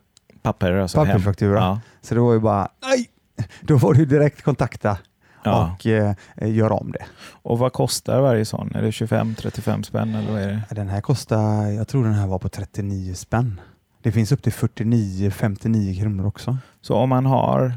Papper 0.41 0.71
alltså. 0.73 1.05
Pappersfaktura. 1.05 1.59
Ja. 1.59 1.79
Så 2.01 2.15
det 2.15 2.21
var 2.21 2.33
ju 2.33 2.39
bara, 2.39 2.67
nej! 2.81 3.09
Då 3.61 3.79
får 3.79 3.93
du 3.93 4.05
direkt 4.05 4.41
kontakta 4.41 4.97
Ja. 5.45 5.73
och 5.79 5.85
eh, 5.87 6.13
göra 6.41 6.73
om 6.73 6.91
det. 6.91 7.05
Och 7.31 7.59
vad 7.59 7.73
kostar 7.73 8.21
varje 8.21 8.45
sån? 8.45 8.75
Är 8.75 8.81
det 8.81 8.89
25-35 8.89 9.81
spänn 9.83 10.15
eller 10.15 10.31
vad 10.31 10.41
är 10.41 10.47
det? 10.47 10.75
Den 10.75 10.89
här 10.89 11.01
kostar, 11.01 11.67
jag 11.67 11.87
tror 11.87 12.03
den 12.03 12.13
här 12.13 12.27
var 12.27 12.39
på 12.39 12.49
39 12.49 13.13
spänn. 13.13 13.61
Det 14.01 14.11
finns 14.11 14.31
upp 14.31 14.41
till 14.43 14.51
49-59 14.53 16.01
kronor 16.01 16.25
också. 16.25 16.57
Så 16.81 16.95
om 16.95 17.09
man 17.09 17.25
har 17.25 17.73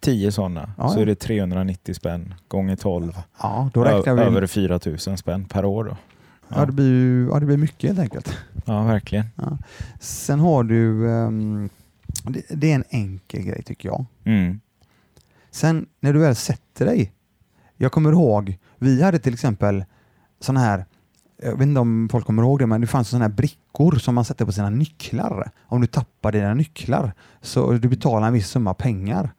10 0.00 0.32
sådana 0.32 0.70
Ja, 0.78 0.88
så 0.88 0.98
ja. 0.98 1.02
är 1.02 1.06
det 1.06 1.14
390 1.14 1.94
spänn 1.94 2.34
gånger 2.48 2.76
12. 2.76 3.12
Ja, 3.42 3.70
då 3.74 3.84
räknar 3.84 4.14
vi. 4.14 4.20
Över 4.22 4.46
4 4.46 4.80
000 4.86 4.98
spänn 5.18 5.44
per 5.44 5.64
år 5.64 5.84
då. 5.84 5.96
Ja, 6.48 6.66
det 6.66 6.72
blir, 6.72 6.86
ju- 6.90 7.28
ja, 7.32 7.40
det 7.40 7.46
blir 7.46 7.56
mycket 7.56 7.88
helt 7.90 7.98
enkelt. 8.00 8.36
Ja, 8.64 8.82
verkligen. 8.84 9.26
Sen 10.00 10.40
har 10.40 10.64
du, 10.64 11.10
ehm, 11.10 11.68
det, 12.24 12.42
det 12.50 12.70
är 12.70 12.74
en 12.74 12.84
enkel 12.90 13.42
grej 13.42 13.62
tycker 13.62 13.88
jag. 13.88 14.04
Mm. 14.24 14.60
Sen 15.50 15.86
när 16.00 16.12
du 16.12 16.18
väl 16.18 16.34
sätter 16.36 16.86
dig, 16.86 17.12
jag 17.76 17.92
kommer 17.92 18.12
ihåg, 18.12 18.58
vi 18.78 19.02
hade 19.02 19.18
till 19.18 19.32
exempel 19.34 19.84
sådana 20.40 20.60
här, 20.60 20.84
jag 21.42 21.52
vet 21.52 21.62
inte 21.62 21.80
om 21.80 22.08
folk 22.12 22.26
kommer 22.26 22.42
ihåg 22.42 22.58
det, 22.58 22.66
men 22.66 22.80
det 22.80 22.86
fanns 22.86 23.08
sådana 23.08 23.24
här 23.24 23.32
brickor 23.32 23.94
som 23.96 24.14
man 24.14 24.24
sätter 24.24 24.44
på 24.44 24.52
sina 24.52 24.70
nycklar. 24.70 25.50
Om 25.66 25.80
du 25.80 25.86
tappar 25.86 26.32
dina 26.32 26.54
nycklar 26.54 27.12
så 27.40 27.72
du 27.72 27.88
betalar 27.88 28.26
en 28.26 28.32
viss 28.32 28.48
summa 28.48 28.74
pengar 28.74 29.30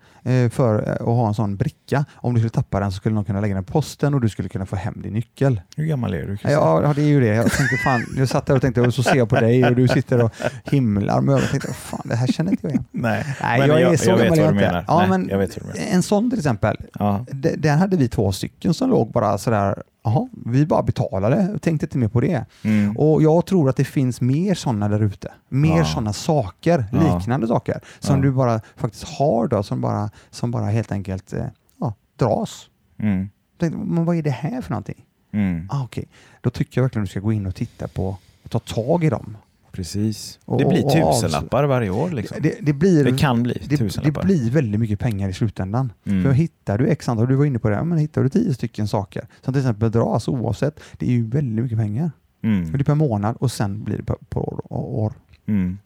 för 0.51 0.88
eh, 0.88 0.93
att 0.93 1.00
ha 1.00 1.27
en 1.27 1.33
sån 1.33 1.55
bricka. 1.55 2.05
Om 2.15 2.33
du 2.33 2.39
skulle 2.39 2.50
tappa 2.50 2.79
den 2.79 2.91
så 2.91 2.95
skulle 2.95 3.15
någon 3.15 3.25
kunna 3.25 3.41
lägga 3.41 3.55
den 3.55 3.63
på 3.63 3.74
posten 3.74 4.13
och 4.13 4.21
du 4.21 4.29
skulle 4.29 4.50
kunna 4.50 4.65
få 4.65 4.75
hem 4.75 5.01
din 5.03 5.13
nyckel. 5.13 5.62
Hur 5.75 5.86
gammal 5.86 6.13
är 6.13 6.25
du? 6.27 6.38
Ja, 6.43 6.81
ja, 6.83 6.93
det 6.95 7.01
är 7.01 7.05
ju 7.07 7.19
det. 7.19 7.27
Jag 7.27 7.51
tänkte 7.51 7.77
fan, 7.77 8.05
jag 8.17 8.29
satt 8.29 8.45
där 8.45 8.55
och 8.55 8.62
tänkte, 8.62 8.81
och 8.81 8.93
så 8.93 9.03
ser 9.03 9.15
jag 9.15 9.29
på 9.29 9.36
dig 9.36 9.65
och 9.65 9.75
du 9.75 9.88
sitter 9.88 10.24
och 10.24 10.31
himlar 10.63 11.21
med 11.21 11.33
ögonen. 11.33 11.50
Tänkte, 11.51 11.74
fan 11.74 12.01
det 12.05 12.15
här 12.15 12.27
känner 12.27 12.51
inte 12.51 12.67
jag 12.67 12.71
igen. 12.71 12.86
Nej, 12.91 13.25
jag, 13.41 13.67
jag, 13.67 13.81
är 13.93 13.98
så 13.98 14.09
jag 14.09 14.17
vet 14.17 14.29
vad 14.29 14.48
du 14.50 14.53
menar. 14.53 14.86
Ja, 14.88 15.00
Nej, 15.00 15.09
men 15.09 15.29
jag 15.29 15.38
vet 15.38 15.57
vad 15.57 15.74
du 15.74 15.79
menar. 15.79 15.93
En 15.95 16.03
sån 16.03 16.29
till 16.29 16.39
exempel, 16.39 16.77
Ja, 17.00 17.25
D- 17.31 17.55
där 17.57 17.75
hade 17.77 17.98
vi 17.98 18.07
två 18.07 18.31
stycken 18.31 18.74
som 18.74 18.89
låg 18.89 19.12
bara 19.12 19.38
sådär, 19.38 19.83
jaha, 20.03 20.27
vi 20.46 20.65
bara 20.65 20.84
betalade 20.84 21.51
och 21.53 21.62
tänkte 21.62 21.86
inte 21.86 21.98
mer 21.98 22.08
på 22.08 22.22
det. 22.22 22.46
mm. 22.63 22.98
Och 22.98 23.22
jag 23.24 23.46
tror 23.46 23.70
att 23.70 23.75
det 23.77 23.86
finns 23.86 24.22
mer 24.22 24.53
sådana 24.56 24.88
där 24.89 25.00
ute. 25.03 25.32
Mer 25.50 25.77
Ja. 25.77 25.86
sådana 25.86 26.13
saker, 26.13 26.86
Ja. 26.91 27.18
liknande 27.18 27.48
saker, 27.48 27.82
som 28.00 28.15
Ja. 28.15 28.22
du 28.22 28.32
bara 28.32 28.62
faktiskt 28.75 29.03
har 29.03 29.48
då, 29.48 29.63
som 29.63 29.82
bara, 29.82 30.10
som 30.29 30.51
bara 30.51 30.65
helt 30.65 30.91
enkelt 30.91 31.34
eh, 31.34 31.46
ja, 31.79 31.94
dras. 32.15 32.65
Mm. 33.00 33.29
Tänkte, 33.60 33.79
men 33.79 34.06
vad 34.06 34.15
är 34.15 34.22
det 34.24 34.29
här 34.29 34.62
för 34.62 34.70
någonting? 34.70 35.06
Mm. 35.34 35.68
Ah, 35.72 35.84
Okej, 35.84 36.08
då 36.41 36.50
tycker 36.50 36.77
jag 36.82 36.84
verkligen 36.84 37.06
du 37.06 37.10
ska 37.12 37.20
gå 37.20 37.32
in 37.34 37.46
och 37.46 37.56
titta 37.56 37.88
på 37.88 38.18
och 38.44 38.50
ta 38.50 38.60
tag 38.60 39.03
i 39.03 39.10
dem. 39.10 39.38
Precis. 39.72 40.40
Och- 40.46 40.60
det 40.60 40.66
blir 40.66 40.82
tusenlappar 40.82 41.64
varje 41.64 41.90
år. 41.90 42.10
Liksom. 42.10 42.38
Det, 42.42 42.56
det, 42.62 42.74
blir, 42.74 43.04
Det 43.06 43.18
kan 43.18 43.44
bli 43.44 43.54
det, 43.54 43.68
det 43.70 43.78
tusenlappar. 43.78 44.24
blir 44.24 44.52
väldigt 44.52 44.80
mycket 44.80 45.00
pengar 45.00 45.30
i 45.30 45.34
slutändan. 45.34 45.94
Mm. 46.06 46.24
För 46.24 46.32
hittar 46.32 46.78
du 46.78 46.88
x 46.88 47.10
antal, 47.10 47.28
du 47.28 47.36
var 47.36 47.46
inne 47.46 47.60
på 47.60 47.70
det, 47.70 47.84
men 47.84 47.98
hittar 47.98 48.24
du 48.24 48.30
tio 48.30 48.54
stycken 48.54 48.88
saker 48.88 49.28
som 49.42 49.54
till 49.54 49.62
exempel 49.62 49.92
dras 49.92 50.28
oavsett, 50.28 50.80
det 50.98 51.08
är 51.08 51.12
ju 51.12 51.28
väldigt 51.28 51.64
mycket 51.64 51.78
pengar. 51.78 52.12
Mm. 52.44 52.72
Det 52.72 52.80
är 52.80 52.84
per 52.84 52.96
månad 52.96 53.36
och 53.40 53.52
sen 53.52 53.84
blir 53.84 53.98
det 53.98 54.04
på, 54.04 54.18
på 54.30 54.40
år. 54.42 54.62
och 54.64 55.00
år. 55.00 55.14
Mm. 55.46 55.78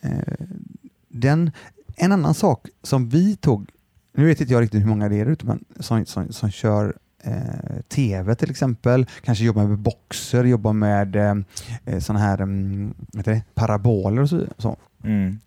Eh, 0.00 0.10
den, 1.08 1.50
en 1.96 2.12
annan 2.12 2.34
sak 2.34 2.68
som 2.82 3.08
vi 3.08 3.36
tog, 3.36 3.70
nu 4.16 4.26
vet 4.26 4.40
inte 4.40 4.52
jag 4.52 4.62
riktigt 4.62 4.82
hur 4.82 4.88
många 4.88 5.08
det 5.08 5.16
är 5.20 5.26
ute, 5.26 5.46
men 5.46 5.64
som, 5.80 6.06
som, 6.06 6.32
som 6.32 6.50
kör 6.50 6.96
eh, 7.26 7.80
tv 7.88 8.34
till 8.34 8.50
exempel, 8.50 9.06
kanske 9.24 9.44
jobba 9.44 9.64
med 9.64 9.78
boxer, 9.78 10.44
jobba 10.44 10.72
med 10.72 11.16
eh, 11.16 11.34
eh 11.84 11.98
sådana 11.98 12.24
här 12.24 12.38
heter 13.16 13.32
det, 13.32 13.42
paraboler 13.54 14.22
och 14.22 14.28
så. 14.58 14.76
Mm. 15.04 15.38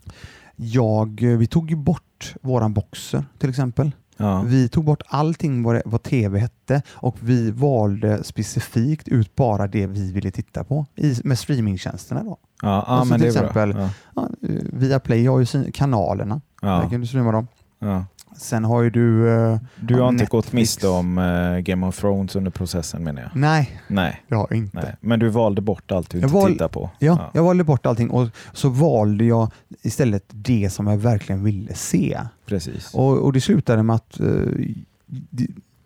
Jag, 0.56 1.24
eh, 1.24 1.38
vi 1.38 1.48
tog 1.48 1.70
ju 1.70 1.76
bort 1.76 2.36
våran 2.42 2.74
boxer 2.74 3.26
till 3.38 3.50
exempel. 3.50 3.92
Ja. 4.22 4.42
Vi 4.42 4.70
tog 4.70 4.86
bort 4.86 5.02
allting 5.08 5.64
vad, 5.64 5.82
vad 5.86 6.04
tv 6.04 6.40
hette 6.40 6.82
och 6.92 7.18
vi 7.20 7.52
valde 7.52 8.24
specifikt 8.24 9.08
ut 9.08 9.36
bara 9.36 9.68
det 9.68 9.88
vi 9.88 10.12
ville 10.12 10.32
titta 10.32 10.64
på 10.64 10.86
i, 10.96 11.16
med 11.24 11.40
streamingtjänsterna. 11.40 12.24
Då. 12.24 12.38
Ja, 12.62 12.68
ja 12.68 12.82
Alltså 12.82 13.16
till 13.16 13.28
exempel-. 13.28 13.76
Ja. 13.78 13.90
Ja, 14.16 14.30
eh, 14.50 14.56
Viaplay 14.74 15.26
har 15.26 15.40
ju 15.40 15.72
kanalerna, 15.72 16.42
där 16.62 16.68
Ja. 16.68 16.90
kan 16.90 17.02
du 17.02 17.08
streama 17.08 17.32
dem. 17.32 17.48
Ja. 17.80 18.06
Sen 18.38 18.66
har 18.66 18.82
ju 18.82 18.90
du... 18.90 19.30
eh, 19.30 19.58
Du 19.82 20.00
har 20.02 20.10
inte 20.10 20.26
gått 20.26 20.46
Netflix. 20.46 20.54
miste 20.54 20.88
om 20.88 21.18
eh, 21.18 21.58
Game 21.60 21.88
of 21.88 22.00
Thrones 22.00 22.36
under 22.36 22.52
processen 22.52 23.04
menar 23.04 23.22
jag? 23.22 23.32
nej, 23.36 23.82
Nej. 23.88 24.22
det 24.28 24.36
har 24.36 24.48
jag 24.50 24.58
inte. 24.58 24.78
nej. 24.84 24.96
Men 25.02 25.20
du 25.20 25.30
valde 25.30 25.62
bort 25.62 25.92
allt 25.92 26.10
du 26.10 26.18
Jag 26.18 26.26
inte 26.26 26.34
val- 26.36 26.52
tittar 26.52 26.68
på? 26.68 26.90
Ja, 27.00 27.32
jag 27.34 27.44
valde 27.44 27.64
bort 27.64 27.86
allting 27.86 28.10
och 28.10 28.30
så 28.54 28.70
valde 28.70 29.26
jag 29.26 29.52
istället 29.82 30.24
det 30.28 30.70
som 30.70 30.88
jag 30.88 30.98
verkligen 30.98 31.44
ville 31.44 31.74
se. 31.74 32.20
Precis. 32.46 32.94
Och, 32.94 33.18
och 33.18 33.34
det 33.34 33.42
slutade 33.42 33.84
med 33.84 33.96
att 33.96 34.20
eh, 34.20 34.26
i- 34.28 34.86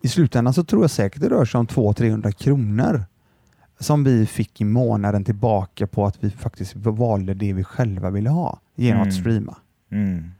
i 0.02 0.08
slutändan 0.08 0.54
så 0.54 0.64
tror 0.64 0.82
jag 0.82 0.90
säkert 0.90 1.20
det 1.20 1.28
rör 1.28 1.44
sig 1.44 1.58
om 1.58 1.66
200-300 1.66 2.30
kronor 2.32 3.04
som 3.78 4.04
vi 4.04 4.26
fick 4.26 4.60
i 4.60 4.64
månaden 4.64 5.24
tillbaka 5.24 5.86
på 5.86 6.06
att 6.06 6.24
vi 6.24 6.30
faktiskt 6.30 6.76
valde 6.76 7.34
det 7.34 7.52
vi 7.52 7.64
själva 7.64 8.10
ville 8.10 8.30
ha 8.30 8.58
genom 8.74 9.00
att 9.02 9.06
Mm. 9.08 9.20
streama. 9.20 9.56
Mm. 9.92 10.30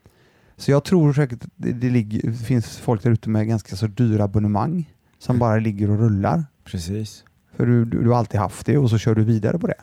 Så 0.56 0.70
jag 0.70 0.84
tror 0.84 1.12
säkert 1.12 1.44
att 1.44 1.50
det, 1.56 1.72
det, 1.72 1.90
ligger, 1.90 2.32
finns 2.32 2.78
folk 2.78 3.02
där 3.02 3.10
ute 3.10 3.28
med 3.30 3.48
ganska 3.48 3.76
så 3.76 3.86
dyra 3.86 4.24
abonnemang 4.24 4.90
som 5.18 5.32
Mm. 5.36 5.40
bara 5.40 5.56
ligger 5.56 5.90
och 5.90 5.98
rullar. 5.98 6.44
Precis. 6.64 7.24
För 7.56 7.66
du, 7.66 7.84
du, 7.84 8.02
du 8.02 8.08
har 8.10 8.18
alltid 8.18 8.40
haft 8.40 8.66
det 8.66 8.78
och 8.78 8.90
så 8.90 8.98
kör 8.98 9.14
du 9.14 9.24
vidare 9.24 9.58
på 9.58 9.66
det. 9.66 9.74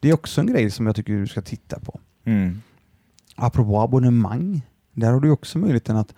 Det 0.00 0.08
är 0.08 0.14
också 0.14 0.40
en 0.40 0.46
grej 0.46 0.70
som 0.70 0.86
jag 0.86 0.96
tycker 0.96 1.12
du 1.12 1.26
ska 1.26 1.42
titta 1.42 1.80
på. 1.80 2.00
Mm. 2.24 2.62
Apropå 3.36 3.80
abonnemang, 3.80 4.62
där 4.92 5.12
har 5.12 5.20
du 5.20 5.30
också 5.30 5.58
möjligheten 5.58 5.96
att 5.96 6.14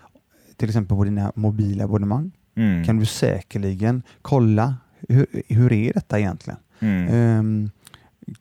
till 0.57 0.69
exempel 0.69 0.97
på 0.97 1.05
dina 1.05 1.33
mobilabonnemang 1.35 2.31
Mm. 2.59 2.85
kan 2.85 2.97
du 2.97 3.07
säkerligen 3.07 4.03
kolla 4.23 4.75
hur, 5.09 5.27
hur 5.49 5.73
är 5.73 5.93
detta 5.93 6.19
egentligen? 6.19 6.59
Mm. 6.81 7.09
Ehm, 7.15 7.71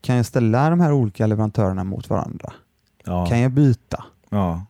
kan 0.02 0.16
jag 0.16 0.26
ställa 0.26 0.70
de 0.70 0.80
här 0.80 0.92
olika 0.92 1.28
leverantörerna 1.28 1.84
mot 1.84 2.10
varandra? 2.10 2.54
Ja. 3.06 3.26
Kan 3.26 3.40
jag 3.40 3.52
byta? 3.52 4.04
ja. 4.30 4.66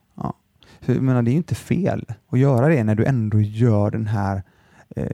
För, 0.86 0.94
jag 0.94 1.04
menar, 1.04 1.22
det 1.22 1.30
är 1.30 1.34
ju 1.34 1.38
inte 1.38 1.56
fel 1.56 2.06
att 2.30 2.40
göra 2.40 2.68
det 2.68 2.84
när 2.84 2.96
du 2.96 3.06
ändå 3.06 3.42
gör 3.42 3.92
den 3.92 4.08
här 4.08 4.44
eh, 4.96 5.08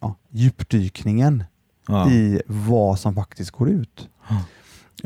ja, 0.00 0.14
djupdykningen 0.30 1.44
Ja. 1.88 2.10
i 2.10 2.42
vad 2.46 2.98
som 2.98 3.14
faktiskt 3.14 3.50
går 3.50 3.68
ut. 3.68 4.08
Ja. 4.28 4.40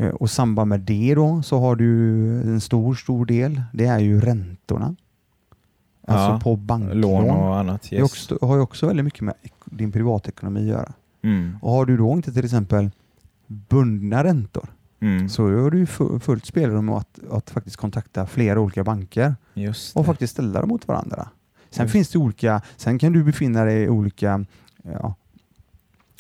Eh, 0.05 0.11
Och 0.11 0.31
samband 0.31 0.69
med 0.69 0.81
det 0.81 1.15
då 1.15 1.43
så 1.43 1.59
har 1.61 1.77
du 1.77 2.25
en 2.43 2.61
stor, 2.61 2.95
stor 2.95 3.27
del. 3.27 3.63
Det 3.73 3.87
är 3.87 3.99
ju 3.99 4.21
räntorna. 4.21 4.97
Alltså 6.07 6.41
på 6.45 6.57
banklån. 6.57 7.01
Lån 7.01 7.31
och 7.31 7.57
annat. 7.59 7.83
Det 7.91 7.97
Yes. 7.97 8.01
är 8.01 8.05
också, 8.05 8.39
har 8.47 8.57
ju 8.57 8.63
också 8.63 8.87
väldigt 8.87 9.05
mycket 9.05 9.21
med 9.21 9.35
din 9.65 9.93
privatekonomi 9.93 10.61
att 10.61 10.67
göra. 10.67 10.93
Mm. 11.23 11.57
Och 11.63 11.71
har 11.73 11.87
du 11.87 11.97
då 11.97 12.13
inte 12.13 12.33
till 12.33 12.45
exempel 12.45 12.91
bundna 13.47 14.25
räntor 14.25 14.69
Mm. 15.00 15.28
så 15.28 15.43
har 15.43 15.71
du 15.71 15.87
fullt 16.21 16.47
spelrum 16.47 16.88
att, 16.88 17.19
att 17.31 17.50
faktiskt 17.50 17.76
kontakta 17.76 18.26
flera 18.26 18.61
olika 18.61 18.85
banker 18.85 19.35
och 19.95 20.07
faktiskt 20.07 20.33
ställa 20.33 20.61
dem 20.61 20.69
mot 20.69 20.88
varandra. 20.88 21.28
Sen 21.71 21.85
Just. 21.85 21.93
finns 21.93 22.09
det 22.11 22.19
olika, 22.19 22.62
sen 22.76 22.99
kan 22.99 23.12
du 23.12 23.25
befinna 23.25 23.64
dig 23.64 23.83
i 23.83 23.88
olika 23.88 24.45
ja, 24.83 25.14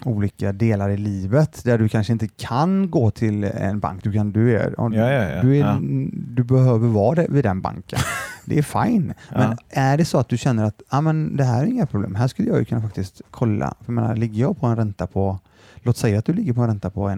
olika 0.04 0.52
delar 0.52 0.90
i 0.90 0.96
livet 0.96 1.64
där 1.64 1.78
du 1.78 1.88
kanske 1.88 2.12
inte 2.12 2.28
kan 2.28 2.90
gå 2.90 3.10
till 3.10 3.44
en 3.44 3.80
bank. 3.80 4.04
Du, 4.04 4.12
kan, 4.12 4.32
du, 4.32 4.56
är, 4.56 4.74
Ja, 4.78 4.90
ja, 4.94 5.42
du, 5.42 5.58
är, 5.58 5.78
du 6.12 6.44
behöver 6.44 6.88
vara 6.88 7.26
vid 7.28 7.44
den 7.44 7.60
banken. 7.60 7.98
Det 8.44 8.58
är 8.58 8.62
fine. 8.62 9.14
Men 9.30 9.56
är 9.68 9.96
det 9.96 10.04
så 10.04 10.18
att 10.18 10.28
du 10.28 10.38
känner 10.38 10.64
att 10.64 10.82
ah, 10.88 11.00
men 11.00 11.36
det 11.36 11.44
här 11.44 11.62
är 11.62 11.66
inga 11.66 11.86
problem, 11.86 12.14
här 12.14 12.28
skulle 12.28 12.48
jag 12.48 12.58
ju 12.58 12.64
kunna 12.64 12.80
faktiskt 12.80 13.20
kolla. 13.30 13.74
För 13.80 13.92
jag 13.92 13.94
menar, 13.94 14.16
ligger 14.16 14.40
jag 14.40 14.60
på 14.60 14.66
en 14.66 14.76
ränta 14.76 15.06
på, 15.06 15.38
låt 15.82 15.96
säga 15.96 16.18
att 16.18 16.24
du 16.24 16.32
ligger 16.32 16.52
på 16.52 16.60
en 16.60 16.66
ränta 16.66 16.90
på 16.90 17.08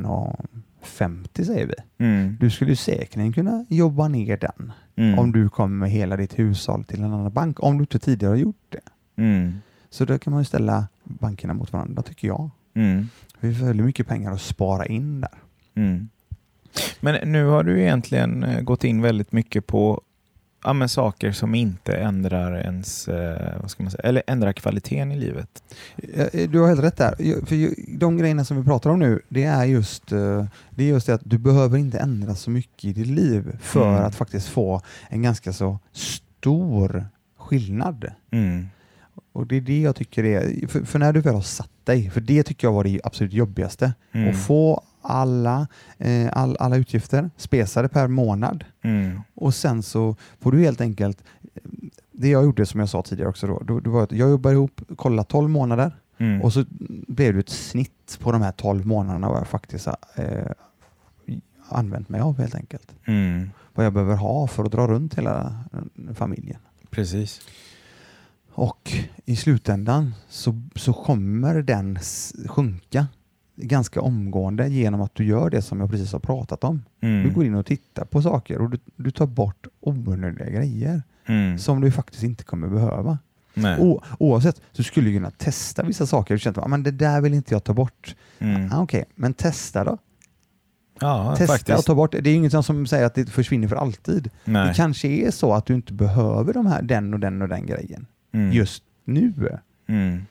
1,50 0.83 1.45
säger 1.45 1.67
vi. 1.67 2.05
Mm. 2.05 2.37
Du 2.41 2.51
skulle 2.51 2.77
säkerligen 2.77 3.33
kunna 3.33 3.65
jobba 3.69 4.09
ner 4.09 4.37
den 4.37 4.73
Mm. 4.97 5.19
om 5.19 5.33
du 5.33 5.49
kommer 5.49 5.77
med 5.77 5.91
hela 5.91 6.17
ditt 6.17 6.39
hushåll 6.39 6.85
till 6.85 6.99
en 7.03 7.13
annan 7.13 7.33
bank, 7.33 7.63
om 7.63 7.77
du 7.79 7.83
inte 7.83 7.99
tidigare 7.99 8.31
har 8.33 8.37
gjort 8.37 8.65
det. 8.69 8.81
Mm. 9.23 9.53
Så 9.91 10.05
då 10.05 10.19
kan 10.19 10.31
man 10.33 10.41
ju 10.41 10.45
ställa 10.45 10.89
bankerna 11.05 11.55
mot 11.55 11.73
varandra 11.73 12.03
tycker 12.03 12.29
jag. 12.29 12.51
Mm. 12.75 13.09
Vi 13.41 13.55
får 13.55 13.67
väldigt 13.67 13.87
mycket 13.87 14.07
pengar 14.09 14.33
att 14.33 14.41
spara 14.41 14.87
in 14.87 15.21
där. 15.21 15.31
Mm. 15.75 16.09
Men 17.01 17.33
nu 17.33 17.45
har 17.45 17.65
du 17.65 17.81
egentligen 17.81 18.43
eh, 18.45 18.61
gått 18.61 18.85
in 18.85 19.03
väldigt 19.03 19.33
mycket 19.33 19.67
på 19.67 20.01
ja, 20.65 20.73
men 20.73 20.89
saker 20.89 21.33
som 21.33 21.55
inte 21.55 21.93
ändrar 21.97 22.57
ens, 22.61 23.09
eh, 23.09 23.61
vad 23.61 23.71
ska 23.71 23.83
man 23.83 23.91
säga, 23.93 24.03
eller 24.03 24.23
ändrar 24.27 24.53
kvaliteten 24.53 25.13
i 25.13 25.17
livet. 25.19 25.63
Eh, 25.97 26.51
Du 26.51 26.59
har 26.61 26.69
helt 26.69 26.83
rätt 26.83 26.97
där. 26.97 27.15
För 27.47 27.75
de 27.99 28.17
grejerna 28.17 28.45
som 28.45 28.57
vi 28.57 28.65
pratar 28.65 28.91
om 28.91 28.99
nu, 28.99 29.21
det 29.29 29.45
är 29.45 29.65
just 29.65 30.13
eh, 30.13 30.45
det, 30.71 30.85
är 30.85 30.89
just 30.89 31.07
det 31.07 31.15
att 31.15 31.21
du 31.25 31.39
behöver 31.39 31.79
inte 31.79 31.99
ändra 31.99 32.35
så 32.35 32.51
mycket 32.51 32.85
i 32.85 32.93
ditt 32.93 33.07
liv 33.07 33.57
för 33.61 33.89
Mm. 33.93 34.05
att 34.05 34.15
faktiskt 34.15 34.49
få 34.49 34.83
en 35.09 35.23
ganska 35.23 35.53
så 35.53 35.79
stor 35.93 37.05
skillnad. 37.39 38.05
Mm. 38.31 38.67
Och 39.33 39.47
det 39.47 39.57
är 39.57 39.61
det 39.61 39.81
jag 39.81 39.97
tycker 39.97 40.25
är, 40.25 40.67
för, 40.67 40.83
för 40.85 40.99
när 40.99 41.13
du 41.13 41.21
väl 41.21 41.35
har 41.35 41.41
satt 41.43 41.71
dig, 41.85 42.11
för 42.11 42.21
det 42.21 42.43
tycker 42.43 42.67
jag 42.67 42.73
var 42.73 42.85
det 42.85 43.01
absolut 43.05 43.33
jobbigaste, 43.33 43.93
Mm. 44.13 44.31
att 44.31 44.47
få 44.47 44.83
alla, 45.03 45.67
eh, 45.99 46.29
all, 46.33 46.57
alla 46.61 46.77
utgifter 46.77 47.31
spesade 47.37 47.89
per 47.89 48.09
månad 48.09 48.65
Mm. 48.83 49.21
och 49.35 49.55
sen 49.55 49.83
så 49.83 50.17
får 50.41 50.53
du 50.53 50.59
helt 50.61 50.81
enkelt, 50.81 51.23
det 52.13 52.29
jag 52.29 52.45
gjorde 52.45 52.67
som 52.67 52.81
jag 52.81 52.89
sa 52.89 53.03
tidigare 53.03 53.29
också 53.31 53.47
då, 53.47 53.63
då, 53.65 53.81
det 53.81 53.91
var 53.91 54.03
att 54.05 54.13
jag 54.13 54.31
jobbade 54.31 54.55
ihop, 54.55 54.81
kollade 54.97 55.29
12 55.29 55.51
månader 55.51 55.93
Mm. 56.19 56.43
och 56.43 56.53
så 56.53 56.65
blev 57.09 57.35
det 57.35 57.41
ett 57.41 57.49
snitt 57.49 58.19
på 58.21 58.33
de 58.33 58.43
här 58.43 58.53
12 58.53 58.87
månaderna 58.87 59.29
vad 59.29 59.39
jag 59.41 59.47
faktiskt 59.49 59.87
eh, 60.17 60.47
använt 61.69 62.09
mig 62.09 62.21
av 62.21 62.39
helt 62.39 62.55
enkelt. 62.55 62.93
Mm. 63.05 63.51
Vad 63.75 63.87
jag 63.87 63.93
behöver 63.93 64.17
ha 64.17 64.47
för 64.47 64.65
att 64.65 64.73
dra 64.73 64.87
runt 64.87 65.15
hela 65.19 65.55
eh, 65.73 66.15
familjen. 66.15 66.59
Precis. 66.91 67.41
Och 68.53 68.93
i 69.25 69.37
slutändan 69.37 70.15
så, 70.29 70.61
så 70.75 70.93
kommer 70.93 71.63
den 71.63 71.99
sjunka 72.49 73.07
ganska 73.63 74.01
omgående 74.01 74.69
genom 74.69 75.01
att 75.01 75.15
du 75.15 75.25
gör 75.25 75.51
det 75.51 75.63
som 75.63 75.81
jag 75.81 75.91
precis 75.91 76.13
har 76.13 76.21
pratat 76.21 76.65
om. 76.65 76.83
Mm. 77.01 77.23
Du 77.29 77.35
går 77.35 77.45
in 77.45 77.55
och 77.55 77.67
tittar 77.67 78.05
på 78.05 78.23
saker 78.23 78.61
och 78.61 78.71
du, 78.71 78.79
du 78.97 79.11
tar 79.11 79.27
bort 79.27 79.67
onödiga 79.81 80.51
grejer 80.51 81.03
Mm. 81.27 81.59
som 81.59 81.81
du 81.81 81.91
faktiskt 81.91 82.23
inte 82.23 82.45
kommer 82.45 82.69
behöva. 82.69 83.19
O, 83.79 84.01
oavsett 84.19 84.61
så 84.73 84.83
skulle 84.83 85.09
du 85.09 85.15
kunna 85.15 85.31
testa 85.31 85.83
vissa 85.83 86.07
saker. 86.07 86.35
Du 86.35 86.39
känner 86.39 86.59
att 86.67 86.73
"Ah, 86.73 86.77
det 86.77 86.91
där 86.91 87.21
vill 87.21 87.35
inte 87.35 87.55
jag 87.55 87.65
ta 87.65 87.73
bort. 87.75 88.17
Mm. 88.39 88.73
Ah, 88.73 88.83
Okej, 88.83 89.05
men 89.15 89.35
testa 89.35 89.85
då. 89.85 89.99
Ja, 91.01 91.35
testa 91.37 91.53
faktiskt. 91.55 91.79
och 91.79 91.85
ta 91.85 91.95
bort. 91.95 92.13
Det 92.13 92.31
är 92.31 92.35
inget 92.35 92.65
som 92.65 92.87
säger 92.87 93.07
att 93.07 93.15
det 93.15 93.31
försvinner 93.31 93.69
för 93.69 93.77
alltid. 93.77 94.31
Nej. 94.45 94.69
Det 94.69 94.75
kanske 94.75 95.09
är 95.09 95.31
så 95.31 95.53
att 95.55 95.67
du 95.67 95.75
inte 95.75 95.93
behöver 95.93 96.53
de 96.53 96.67
här, 96.67 96.83
den 96.83 97.15
och 97.15 97.21
den 97.21 97.43
och 97.43 97.49
den 97.49 97.67
grejen 97.67 98.07
Mm. 98.33 98.53
just 98.53 98.83
nu. 99.05 99.33
Mm. 99.89 100.23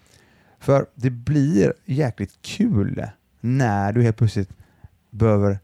För 0.60 0.86
det 0.96 1.10
blir 1.10 1.74
jäkligt 1.86 2.34
kul 2.42 3.04
när 3.40 3.94
du 3.94 4.04
helt 4.04 4.18
plötsligt 4.18 4.50
behöver 5.10 5.60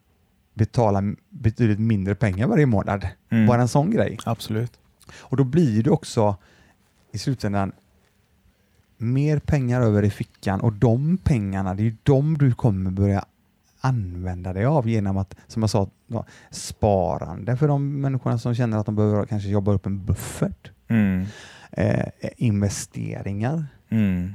betala 0.53 1.03
betydligt 1.29 1.79
mindre 1.79 2.15
pengar 2.15 2.47
varje 2.47 2.65
månad. 2.65 3.07
Mm. 3.29 3.47
Bara 3.47 3.61
en 3.61 3.67
sån 3.67 3.91
grej. 3.91 4.17
Absolut. 4.25 4.79
Och 5.17 5.37
då 5.37 5.43
blir 5.43 5.83
det 5.83 5.89
också 5.89 6.37
i 7.11 7.17
slutändan 7.17 7.71
mer 8.97 9.39
pengar 9.39 9.81
över 9.81 10.03
i 10.03 10.09
fickan 10.09 10.61
och 10.61 10.73
de 10.73 11.17
pengarna, 11.17 11.73
det 11.73 11.81
är 11.81 11.85
ju 11.85 11.95
de 12.03 12.37
du 12.37 12.53
kommer 12.53 12.91
börja 12.91 13.25
använda 13.81 14.53
dig 14.53 14.65
av 14.65 14.89
genom 14.89 15.17
att, 15.17 15.35
som 15.47 15.63
jag 15.63 15.69
sa, 15.69 15.89
sparande 16.49 17.57
för 17.57 17.67
de 17.67 18.01
människorna 18.01 18.37
som 18.37 18.55
känner 18.55 18.77
att 18.77 18.85
de 18.85 18.95
behöver 18.95 19.25
kanske 19.25 19.49
jobba 19.49 19.71
upp 19.71 19.85
en 19.85 20.05
buffert. 20.05 20.71
Mm. 20.87 21.25
Eh, 21.71 22.05
investeringar. 22.37 23.65
Mm. 23.89 24.33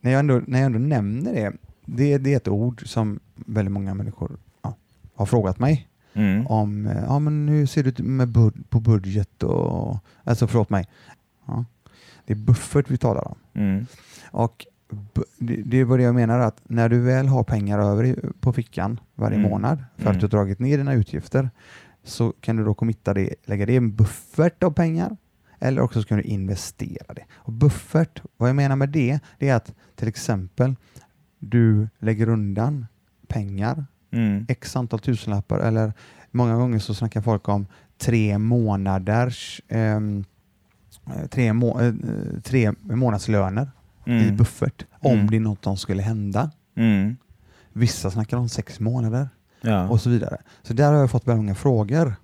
När 0.00 0.10
jag, 0.10 0.18
ändå, 0.18 0.40
när 0.46 0.58
jag 0.58 0.66
ändå 0.66 0.78
nämner 0.78 1.32
det, 1.32 1.52
det, 1.84 2.18
det 2.18 2.32
är 2.32 2.36
ett 2.36 2.48
ord 2.48 2.82
som 2.88 3.20
väldigt 3.34 3.72
många 3.72 3.94
människor 3.94 4.36
ja, 4.62 4.74
har 5.14 5.26
frågat 5.26 5.58
mig 5.58 5.88
Mm. 6.14 6.46
om 6.46 6.86
eh, 6.86 7.02
ja, 7.06 7.18
men 7.18 7.48
hur 7.48 7.66
ser 7.66 7.82
det 7.82 7.88
ut 7.88 7.98
med 7.98 8.28
bud, 8.28 8.64
på 8.70 8.80
budget 8.80 9.42
och 9.42 9.98
alltså 10.24 10.46
förlåt 10.46 10.70
mig. 10.70 10.88
Ja, 11.46 11.64
det 12.26 12.32
är 12.32 12.36
buffert 12.36 12.90
vi 12.90 12.96
talar 12.98 13.28
om. 13.28 13.34
Mm. 13.54 13.86
Och 14.30 14.66
det, 15.38 15.56
det 15.56 15.84
var 15.84 15.98
det 15.98 16.04
jag 16.04 16.14
menar 16.14 16.38
att 16.38 16.60
när 16.64 16.88
du 16.88 17.00
väl 17.00 17.26
har 17.26 17.44
pengar 17.44 17.78
över 17.78 18.16
på 18.40 18.52
fickan 18.52 19.00
varje 19.14 19.36
Mm. 19.38 19.50
månad 19.50 19.84
för 19.96 20.02
Mm. 20.02 20.12
att 20.14 20.20
du 20.20 20.24
har 20.26 20.30
dragit 20.30 20.58
ner 20.58 20.78
dina 20.78 20.94
utgifter 20.94 21.50
så 22.04 22.32
kan 22.40 22.56
du 22.56 22.64
då 22.64 22.74
committa 22.74 23.14
det, 23.14 23.34
lägga 23.44 23.66
det 23.66 23.72
i 23.72 23.76
en 23.76 23.94
buffert 23.96 24.62
av 24.62 24.70
pengar 24.70 25.16
eller 25.58 25.82
också 25.82 26.02
ska 26.02 26.16
du 26.16 26.22
investera 26.22 27.14
det. 27.14 27.24
Och 27.34 27.52
buffert, 27.52 28.22
vad 28.36 28.48
jag 28.48 28.56
menar 28.56 28.76
med 28.76 28.88
det, 28.88 29.20
det 29.38 29.48
är 29.48 29.54
att 29.54 29.74
till 29.96 30.08
exempel 30.08 30.76
du 31.44 31.88
lägger 31.98 32.28
undan 32.28 32.86
pengar, 33.28 33.86
Mm. 34.10 34.46
x 34.48 34.76
antal 34.76 34.98
tusenlappar 35.00 35.58
eller 35.58 35.92
många 36.30 36.56
gånger 36.56 36.78
så 36.78 36.94
snackar 36.94 37.20
folk 37.20 37.48
om 37.48 37.66
tre 37.98 38.38
månaders 38.38 39.60
ehm, 39.68 40.24
eh, 41.06 41.26
tre, 41.30 41.52
må, 41.52 41.80
eh, 41.80 41.94
tre 42.42 42.72
månadslöner 42.82 43.70
i 44.06 44.10
Mm. 44.10 44.36
buffert 44.36 44.84
om 45.00 45.12
Mm. 45.12 45.26
det 45.30 45.36
är 45.36 45.40
något 45.40 45.64
som 45.64 45.76
skulle 45.76 46.02
hända. 46.02 46.50
Mm. 46.74 47.16
Vissa 47.72 48.10
snackar 48.10 48.36
om 48.36 48.48
sex 48.48 48.80
månader 48.80 49.28
Ja. 49.60 49.88
och 49.88 50.00
så 50.00 50.10
vidare. 50.10 50.36
Så 50.62 50.72
där 50.74 50.92
har 50.92 51.00
jag 51.00 51.10
fått 51.10 51.26
väldigt 51.26 51.44
många 51.44 51.54
frågor 51.54 52.14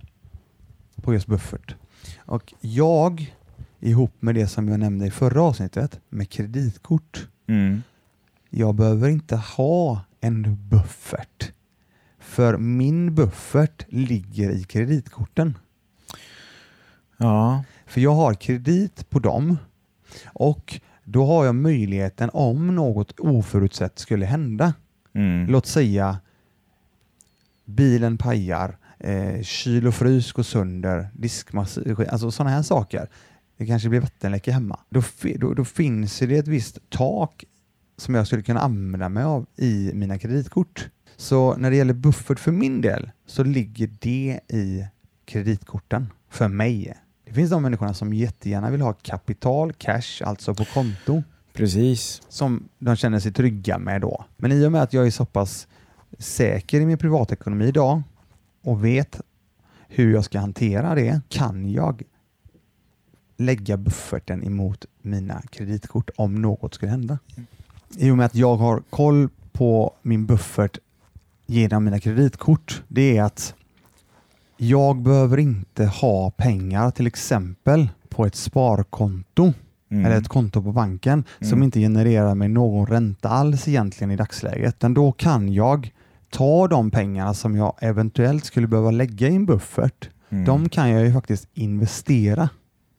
på 1.02 1.14
just 1.14 1.26
buffert. 1.26 1.74
Och 2.18 2.54
jag, 2.60 3.34
ihop 3.80 4.12
med 4.20 4.34
det 4.34 4.46
som 4.46 4.68
jag 4.68 4.80
nämnde 4.80 5.06
i 5.06 5.10
förra 5.10 5.42
avsnittet 5.42 6.00
med 6.08 6.30
kreditkort, 6.30 7.28
Mm. 7.46 7.82
Jag 8.50 8.74
behöver 8.74 9.08
inte 9.08 9.36
ha 9.36 10.00
en 10.20 10.68
buffert. 10.68 11.52
För 12.18 12.56
min 12.56 13.14
buffert 13.14 13.84
ligger 13.88 14.50
i 14.50 14.64
kreditkorten. 14.64 15.58
Ja. 17.16 17.64
För 17.86 18.00
jag 18.00 18.14
har 18.14 18.34
kredit 18.34 19.10
på 19.10 19.18
dem 19.18 19.58
och 20.24 20.80
då 21.04 21.26
har 21.26 21.44
jag 21.44 21.54
möjligheten 21.54 22.30
om 22.32 22.74
något 22.74 23.20
oförutsett 23.20 23.98
skulle 23.98 24.26
hända. 24.26 24.74
Mm. 25.12 25.46
Låt 25.46 25.66
säga 25.66 26.18
bilen 27.64 28.18
pajar, 28.18 28.76
eh, 28.98 29.42
kyl 29.42 29.86
och 29.86 29.94
frys 29.94 30.32
går 30.32 30.42
sönder, 30.42 31.08
diskmaskin, 31.12 32.06
alltså 32.08 32.30
sådana 32.30 32.50
här 32.50 32.62
saker. 32.62 33.08
Det 33.56 33.66
kanske 33.66 33.88
blir 33.88 34.00
vattenläcka 34.00 34.52
hemma. 34.52 34.78
Då, 34.88 35.02
då, 35.36 35.54
då 35.54 35.64
finns 35.64 36.18
det 36.18 36.36
ett 36.36 36.48
visst 36.48 36.78
tak 36.90 37.44
som 37.98 38.14
jag 38.14 38.26
skulle 38.26 38.42
kunna 38.42 38.60
använda 38.60 39.08
mig 39.08 39.24
av 39.24 39.46
i 39.56 39.90
mina 39.94 40.18
kreditkort. 40.18 40.88
Så 41.16 41.56
när 41.56 41.70
det 41.70 41.76
gäller 41.76 41.94
buffert 41.94 42.38
för 42.38 42.52
min 42.52 42.80
del 42.80 43.10
så 43.26 43.44
ligger 43.44 43.90
det 43.98 44.40
i 44.48 44.86
kreditkorten 45.24 46.12
för 46.30 46.48
mig. 46.48 46.94
Det 47.24 47.32
finns 47.32 47.50
de 47.50 47.62
människorna 47.62 47.94
som 47.94 48.12
jättegärna 48.12 48.70
vill 48.70 48.80
ha 48.80 48.92
kapital, 48.92 49.72
cash, 49.72 50.22
alltså 50.24 50.54
på 50.54 50.64
konto 50.64 51.22
Precis. 51.52 52.22
som 52.28 52.68
de 52.78 52.96
känner 52.96 53.20
sig 53.20 53.32
trygga 53.32 53.78
med 53.78 54.00
då. 54.00 54.24
Men 54.36 54.52
i 54.52 54.66
och 54.66 54.72
med 54.72 54.82
att 54.82 54.92
jag 54.92 55.06
är 55.06 55.10
så 55.10 55.24
pass 55.24 55.68
säker 56.18 56.80
i 56.80 56.86
min 56.86 56.98
privatekonomi 56.98 57.64
idag 57.64 58.02
och 58.62 58.84
vet 58.84 59.20
hur 59.88 60.12
jag 60.12 60.24
ska 60.24 60.38
hantera 60.38 60.94
det 60.94 61.20
kan 61.28 61.72
jag 61.72 62.02
lägga 63.36 63.76
bufferten 63.76 64.44
emot 64.44 64.84
mina 65.02 65.42
kreditkort 65.50 66.10
om 66.16 66.42
något 66.42 66.74
skulle 66.74 66.90
hända. 66.90 67.18
I 67.96 68.10
och 68.10 68.16
med 68.16 68.26
att 68.26 68.34
jag 68.34 68.56
har 68.56 68.82
koll 68.90 69.28
på 69.52 69.94
min 70.02 70.26
buffert 70.26 70.78
genom 71.46 71.84
mina 71.84 71.98
kreditkort, 72.00 72.82
det 72.88 73.16
är 73.16 73.22
att 73.22 73.54
jag 74.56 74.96
behöver 75.02 75.38
inte 75.38 75.86
ha 75.86 76.30
pengar 76.30 76.90
till 76.90 77.06
exempel 77.06 77.88
på 78.08 78.26
ett 78.26 78.34
sparkonto 78.34 79.52
Mm. 79.90 80.06
eller 80.06 80.16
ett 80.16 80.28
konto 80.28 80.62
på 80.62 80.72
banken 80.72 81.24
som 81.38 81.48
Mm. 81.52 81.62
inte 81.62 81.80
genererar 81.80 82.34
mig 82.34 82.48
någon 82.48 82.86
ränta 82.86 83.28
alls 83.28 83.68
egentligen 83.68 84.10
i 84.10 84.16
dagsläget. 84.16 84.74
Utan 84.74 84.94
då 84.94 85.12
kan 85.12 85.52
jag 85.52 85.92
ta 86.30 86.68
de 86.68 86.90
pengarna 86.90 87.34
som 87.34 87.56
jag 87.56 87.74
eventuellt 87.80 88.44
skulle 88.44 88.66
behöva 88.66 88.90
lägga 88.90 89.28
i 89.28 89.34
en 89.36 89.46
buffert. 89.46 90.08
Mm. 90.30 90.44
De 90.44 90.68
kan 90.68 90.90
jag 90.90 91.04
ju 91.06 91.12
faktiskt 91.12 91.48
investera 91.54 92.48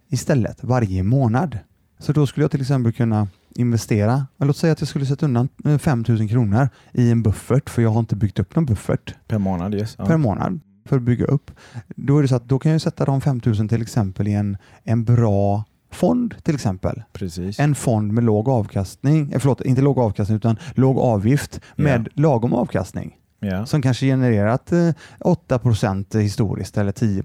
istället 0.08 0.63
varje 0.63 1.03
månad. 1.03 1.58
Så 2.00 2.13
då 2.13 2.27
skulle 2.27 2.43
jag 2.43 2.51
till 2.51 2.62
exempel 2.62 2.93
kunna 2.93 3.27
investera, 3.60 4.28
men 4.38 4.48
låt 4.48 4.58
säga 4.58 4.74
att 4.74 4.82
jag 4.82 4.88
skulle 4.88 5.06
sätta 5.06 5.26
undan 5.26 5.50
eh, 5.65 5.78
5 5.78 6.06
000 6.08 6.30
kronor 6.30 6.69
i 6.91 7.12
en 7.12 7.24
buffert 7.24 7.69
för 7.69 7.82
jag 7.82 7.89
har 7.89 8.00
inte 8.00 8.15
byggt 8.15 8.39
upp 8.39 8.56
någon 8.56 8.65
buffert 8.65 9.15
Per 9.28 9.38
månad, 9.38 9.76
yes. 9.76 9.95
Per 9.95 10.17
månad 10.17 10.60
för 10.86 10.95
att 10.95 11.02
bygga 11.02 11.26
upp. 11.26 11.52
Då 11.88 12.17
är 12.17 12.22
det 12.22 12.28
så 12.28 12.36
att 12.36 12.50
då 12.50 12.60
kan 12.60 12.72
jag 12.72 12.82
sätta 12.82 13.06
de 13.06 13.22
5 13.22 13.41
000 13.45 13.69
till 13.69 13.82
exempel 13.82 14.28
i 14.28 14.34
en, 14.34 14.58
en 14.84 15.04
bra 15.04 15.63
fond 15.91 16.36
till 16.43 16.56
exempel. 16.56 17.04
Precis. 17.13 17.60
En 17.60 17.76
fond 17.76 18.13
med 18.13 18.24
låg 18.24 18.50
avkastning, 18.50 19.32
eh, 19.32 19.39
förlåt, 19.39 19.62
inte 19.62 19.82
låg 19.82 20.00
avkastning 20.00 20.38
utan 20.38 20.58
låg 20.76 21.00
avgift 21.00 21.62
med 21.76 22.08
lagom 22.13 22.54
avkastning 22.54 23.15
ja. 23.39 23.65
som 23.65 23.82
kanske 23.82 24.06
genererat 24.06 24.72
eh, 24.72 24.91
8% 25.19 26.19
historiskt 26.19 26.78
eller 26.78 26.91
10 26.91 27.24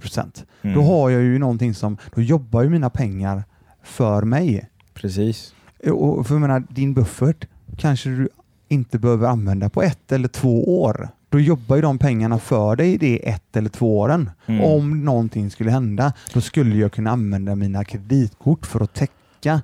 Mm. 0.62 0.76
Då 0.76 0.82
har 0.82 1.10
jag 1.10 1.22
ju 1.22 1.38
någonting 1.38 1.74
som, 1.74 1.96
då 2.14 2.22
jobbar 2.22 2.62
ju 2.62 2.68
mina 2.68 2.90
pengar 2.90 3.44
för 3.82 4.22
mig. 4.22 4.70
Precis. 4.94 5.54
Eh, 5.84 5.92
Och 5.92 6.26
för 6.26 6.34
jag 6.34 6.40
menar, 6.40 6.62
din 6.70 6.94
buffert 6.94 7.46
kanske 7.78 8.08
du 8.08 8.28
inte 8.68 8.98
behöver 8.98 9.28
använda 9.28 9.68
på 9.70 9.82
ett 9.82 10.12
eller 10.12 10.28
två 10.28 10.82
år. 10.82 11.08
Då 11.28 11.40
jobbar 11.40 11.76
ju 11.76 11.82
de 11.82 11.98
pengarna 11.98 12.38
för 12.38 12.76
dig 12.76 12.98
det 12.98 13.28
ett 13.28 13.56
eller 13.56 13.68
två 13.68 13.98
åren. 13.98 14.30
Mm. 14.46 14.64
Om 14.64 15.04
någonting 15.04 15.50
skulle 15.50 15.70
hända, 15.70 16.12
då 16.34 16.40
skulle 16.40 16.76
jag 16.76 16.92
kunna 16.92 17.10
använda 17.10 17.54
mina 17.54 17.84
kreditkort 17.84 18.66
för 18.66 18.80
att 18.80 18.94
täcka 18.94 19.62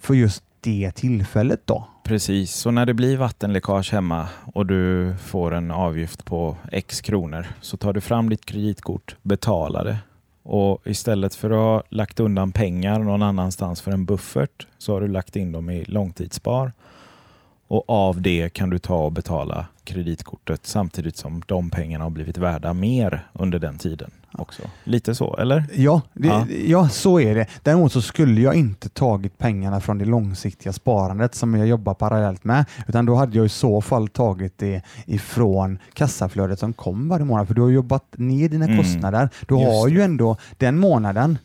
för 0.00 0.14
just 0.14 0.42
det 0.60 0.90
tillfället 0.90 1.60
då. 1.64 1.88
Precis, 2.04 2.52
så 2.54 2.70
när 2.70 2.86
det 2.86 2.94
blir 2.94 3.16
vattenläckage 3.16 3.92
hemma 3.92 4.28
och 4.44 4.66
du 4.66 5.14
får 5.24 5.54
en 5.54 5.70
avgift 5.70 6.24
på 6.24 6.56
x 6.72 7.00
kronor 7.00 7.46
så 7.60 7.76
tar 7.76 7.92
du 7.92 8.00
fram 8.00 8.28
ditt 8.28 8.44
kreditkort, 8.44 9.16
betalar 9.22 9.84
det 9.84 9.98
och 10.48 10.86
istället 10.86 11.34
för 11.34 11.50
att 11.50 11.56
ha 11.56 11.82
lagt 11.88 12.20
undan 12.20 12.52
pengar 12.52 12.98
någon 12.98 13.22
annanstans 13.22 13.80
för 13.80 13.90
en 13.92 14.04
buffert 14.04 14.66
så 14.78 14.92
har 14.92 15.00
du 15.00 15.08
lagt 15.08 15.36
in 15.36 15.52
dem 15.52 15.70
i 15.70 15.84
långtidsspar. 15.84 16.72
Och 17.68 17.90
av 17.90 18.22
det 18.22 18.52
kan 18.52 18.70
du 18.70 18.78
ta 18.78 19.04
och 19.04 19.12
betala 19.12 19.66
kreditkortet 19.88 20.66
samtidigt 20.66 21.16
som 21.16 21.42
de 21.46 21.70
pengarna 21.70 22.04
har 22.04 22.10
blivit 22.10 22.36
värda 22.38 22.72
mer 22.74 23.26
under 23.32 23.58
den 23.58 23.78
tiden 23.78 24.10
också. 24.32 24.62
Lite 24.84 25.14
så, 25.14 25.36
eller? 25.36 25.64
Ja, 25.74 26.00
det, 26.14 26.28
Ja. 26.28 26.46
ja. 26.66 26.88
så 26.88 27.20
är 27.20 27.34
det. 27.34 27.46
Däremot 27.62 27.92
så 27.92 28.02
skulle 28.02 28.40
jag 28.40 28.54
inte 28.54 28.88
tagit 28.88 29.38
pengarna 29.38 29.80
från 29.80 29.98
det 29.98 30.04
långsiktiga 30.04 30.72
sparandet 30.72 31.34
som 31.34 31.54
jag 31.54 31.66
jobbar 31.66 31.94
parallellt 31.94 32.44
med, 32.44 32.64
utan 32.88 33.06
då 33.06 33.14
hade 33.14 33.36
jag 33.36 33.46
i 33.46 33.48
så 33.48 33.80
fall 33.80 34.08
tagit 34.08 34.58
det 34.58 34.82
ifrån 35.06 35.78
kassaflödet 35.94 36.58
som 36.58 36.72
kom 36.72 37.08
varje 37.08 37.24
månad, 37.24 37.46
för 37.46 37.54
du 37.54 37.62
har 37.62 37.68
jobbat 37.68 38.04
ner 38.16 38.48
dina 38.48 38.64
Mm. 38.64 38.76
kostnader. 38.78 39.28
Du 39.48 39.54
Just 39.54 39.66
har 39.72 39.88
ju 39.88 40.02
ändå 40.02 40.36
den 40.56 40.78
månaden 40.78 41.38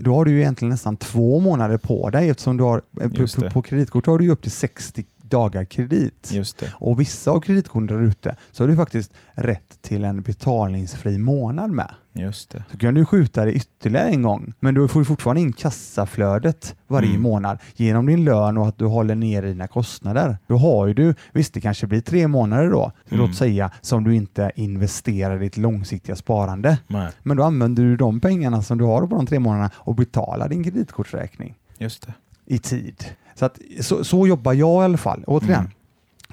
då 0.00 0.14
har 0.14 0.24
du 0.24 0.30
ju 0.30 0.40
egentligen 0.40 0.70
nästan 0.70 0.96
två 0.96 1.40
månader 1.40 1.76
på 1.78 2.10
dig 2.10 2.28
eftersom 2.30 2.56
du 2.56 2.64
har, 2.64 2.82
eh, 3.00 3.10
på, 3.10 3.26
det. 3.40 3.50
på 3.50 3.62
kreditkort 3.62 4.06
har 4.06 4.18
du 4.18 4.30
upp 4.30 4.42
till 4.42 4.50
60 4.50 5.04
dagar 5.30 5.64
kredit. 5.64 6.30
Och 6.72 7.00
vissa 7.00 7.30
av 7.30 7.40
kreditkorten 7.40 7.86
där 7.86 8.02
ute 8.02 8.36
så 8.52 8.62
har 8.62 8.68
du 8.68 8.76
faktiskt 8.76 9.12
rätt 9.34 9.82
till 9.82 10.04
en 10.04 10.22
betalningsfri 10.22 11.18
månad 11.18 11.70
med. 11.70 11.90
Just 12.12 12.50
det. 12.50 12.64
Så 12.70 12.78
kan 12.78 12.94
du 12.94 13.04
skjuta 13.04 13.44
det 13.44 13.52
ytterligare 13.52 14.08
en 14.08 14.22
gång, 14.22 14.52
men 14.60 14.74
du 14.74 14.88
får 14.88 15.04
fortfarande 15.04 15.40
in 15.42 15.52
kassaflödet 15.52 16.74
varje 16.86 17.08
Mm. 17.08 17.22
månad 17.22 17.58
genom 17.76 18.06
din 18.06 18.24
lön 18.24 18.58
och 18.58 18.68
att 18.68 18.78
du 18.78 18.84
håller 18.84 19.14
ner 19.14 19.42
dina 19.42 19.66
kostnader. 19.66 20.38
Då 20.46 20.56
har 20.56 20.86
ju 20.86 20.94
du, 20.94 21.14
visst 21.32 21.54
det 21.54 21.60
kanske 21.60 21.86
blir 21.86 22.00
tre 22.00 22.28
månader 22.28 22.70
då, 22.70 22.92
Mm. 23.10 23.26
låt 23.26 23.36
säga, 23.36 23.70
som 23.80 24.04
du 24.04 24.14
inte 24.14 24.52
investerar 24.56 25.36
i 25.36 25.38
ditt 25.38 25.56
långsiktiga 25.56 26.16
sparande. 26.16 26.78
Nej, 26.86 27.08
Men 27.22 27.36
då 27.36 27.42
använder 27.42 27.82
du 27.82 27.96
de 27.96 28.20
pengarna 28.20 28.62
som 28.62 28.78
du 28.78 28.84
har 28.84 29.06
på 29.06 29.16
de 29.16 29.26
tre 29.26 29.38
månaderna 29.38 29.70
och 29.76 29.94
betalar 29.94 30.48
din 30.48 30.64
kreditkortsräkning 30.64 31.54
just 31.78 32.06
det. 32.06 32.14
i 32.46 32.58
tid. 32.58 33.04
Så, 33.38 33.44
att, 33.44 33.58
så, 33.80 34.04
så 34.04 34.26
jobbar 34.26 34.52
jag 34.52 34.82
i 34.82 34.84
alla 34.84 34.98
fall. 34.98 35.24
Återigen, 35.26 35.60
Mm. 35.60 35.72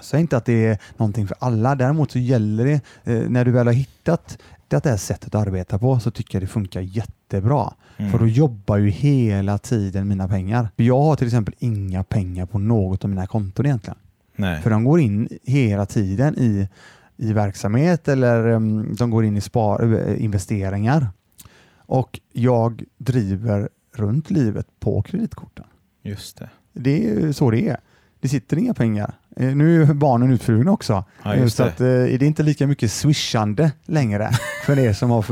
Säg 0.02 0.22
inte 0.22 0.38
att 0.38 0.46
det 0.46 0.66
är 0.66 0.78
någonting 0.98 1.28
för 1.28 1.38
alla. 1.40 1.76
Däremot 1.76 2.12
så 2.12 2.20
gäller 2.20 2.66
det, 2.66 2.82
eh, 3.14 3.30
när 3.30 3.46
du 3.46 3.52
väl 3.52 3.68
har 3.68 3.74
hittat 3.74 4.38
det, 4.68 4.84
det 4.84 4.90
här 4.90 4.98
sättet 4.98 5.36
att 5.36 5.48
arbeta 5.48 5.80
på, 5.80 6.00
så 6.00 6.12
tycker 6.12 6.36
jag 6.36 6.44
det 6.44 6.48
funkar 6.48 6.82
jättebra. 6.82 7.74
Mm. 7.98 8.12
För 8.12 8.20
då 8.20 8.28
jobbar 8.28 8.78
ju 8.78 8.90
hela 8.90 9.58
tiden 9.58 10.08
mina 10.08 10.28
pengar. 10.28 10.70
Jag 10.76 11.02
har 11.02 11.16
till 11.16 11.28
exempel 11.28 11.56
inga 11.60 12.04
pengar 12.04 12.46
på 12.46 12.60
något 12.60 13.04
av 13.04 13.10
mina 13.10 13.28
konton 13.28 13.66
egentligen. 13.66 13.98
Nej. 14.36 14.62
För 14.62 14.70
de 14.70 14.84
går 14.84 15.00
in 15.00 15.30
hela 15.44 15.86
tiden 15.86 16.40
i, 16.40 16.68
i 17.18 17.34
verksamhet 17.34 18.08
eller 18.08 18.48
um, 18.48 18.96
de 18.96 19.10
går 19.10 19.26
in 19.26 19.38
i 19.38 19.42
spar, 19.42 19.94
eh, 19.94 20.24
investeringar. 20.24 21.08
Och 21.78 22.20
jag 22.34 22.84
driver 22.98 23.70
runt 23.96 24.30
livet 24.30 24.68
på 24.80 25.02
kreditkorten. 25.02 25.66
Just 26.04 26.38
det. 26.38 26.50
Det 26.76 27.10
är 27.10 27.32
så 27.32 27.52
det 27.52 27.68
är. 27.68 27.78
Det 28.20 28.30
sitter 28.30 28.58
inga 28.58 28.74
pengar. 28.74 29.14
Eh, 29.36 29.56
Nu 29.56 29.82
är 29.84 29.94
barnen 29.94 30.32
utflugna 30.32 30.72
också. 30.72 31.04
Ja, 31.24 31.50
så 31.50 31.64
det. 31.64 31.70
att, 31.70 31.82
eh, 31.82 31.86
det 31.88 32.14
är 32.14 32.24
inte 32.24 32.44
lika 32.44 32.68
mycket 32.68 32.92
swishande 32.92 33.72
längre 33.86 34.30
för 34.66 34.80
er 34.80 34.94
som 34.94 35.10
har 35.10 35.26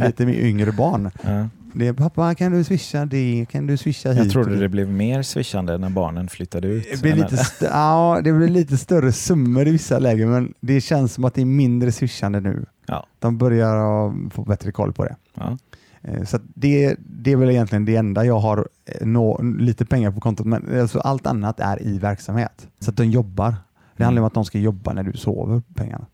eh, 0.00 0.06
lite 0.06 0.22
yngre 0.24 0.72
barn. 0.72 1.10
Ja. 1.22 1.48
Det 1.72 1.86
är 1.86 1.92
pappa 1.92 2.34
kan 2.34 2.52
du 2.52 2.64
swisha 2.64 3.06
det, 3.06 3.46
kan 3.50 3.66
du 3.66 3.76
swisha 3.76 4.08
hit? 4.12 4.18
Jag 4.24 4.30
trodde 4.32 4.50
det 4.54 4.60
dit?" 4.60 4.70
blev 4.70 4.88
mer 4.88 5.22
swishande 5.22 5.78
när 5.78 5.90
barnen 5.90 6.28
flyttade 6.28 6.68
ut. 6.68 6.86
det 6.90 7.02
blir, 7.02 7.14
lite 7.14 7.36
ja, 7.60 8.20
det 8.24 8.32
blir 8.32 8.48
lite 8.48 8.76
större 8.76 9.12
summor 9.12 9.68
i 9.68 9.70
vissa 9.70 9.98
lägen 9.98 10.30
men 10.30 10.54
det 10.60 10.80
känns 10.80 11.12
som 11.14 11.24
att 11.24 11.34
det 11.34 11.40
är 11.40 11.44
mindre 11.46 11.92
swishande 11.92 12.40
nu. 12.40 12.64
Ja. 12.86 13.06
De 13.18 13.38
börjar 13.38 14.30
få 14.30 14.42
bättre 14.44 14.72
koll 14.72 14.92
på 14.92 15.04
det. 15.04 15.16
Ja. 15.34 15.58
Eh, 16.06 16.24
Så 16.24 16.38
det, 16.54 16.96
det 16.98 17.32
är 17.32 17.36
väl 17.36 17.50
egentligen 17.50 17.84
det 17.84 17.96
enda 17.96 18.24
jag 18.24 18.38
har 18.38 18.68
eh, 18.86 19.06
nå, 19.06 19.42
lite 19.42 19.84
pengar 19.86 20.10
på 20.10 20.20
kontot, 20.20 20.46
men 20.46 20.80
alltså 20.80 20.98
allt 21.00 21.26
annat 21.26 21.60
är 21.60 21.82
i 21.82 21.98
verksamhet. 21.98 22.68
Så 22.80 22.90
att 22.90 22.96
de 22.96 23.04
jobbar. 23.04 23.54
Det 23.96 24.04
handlar 24.04 24.22
om 24.22 24.26
att 24.26 24.34
de 24.34 24.44
ska 24.44 24.58
jobba 24.58 24.92
när 24.92 25.02
du 25.02 25.12
sover, 25.12 25.62
pengarna. 25.74 26.06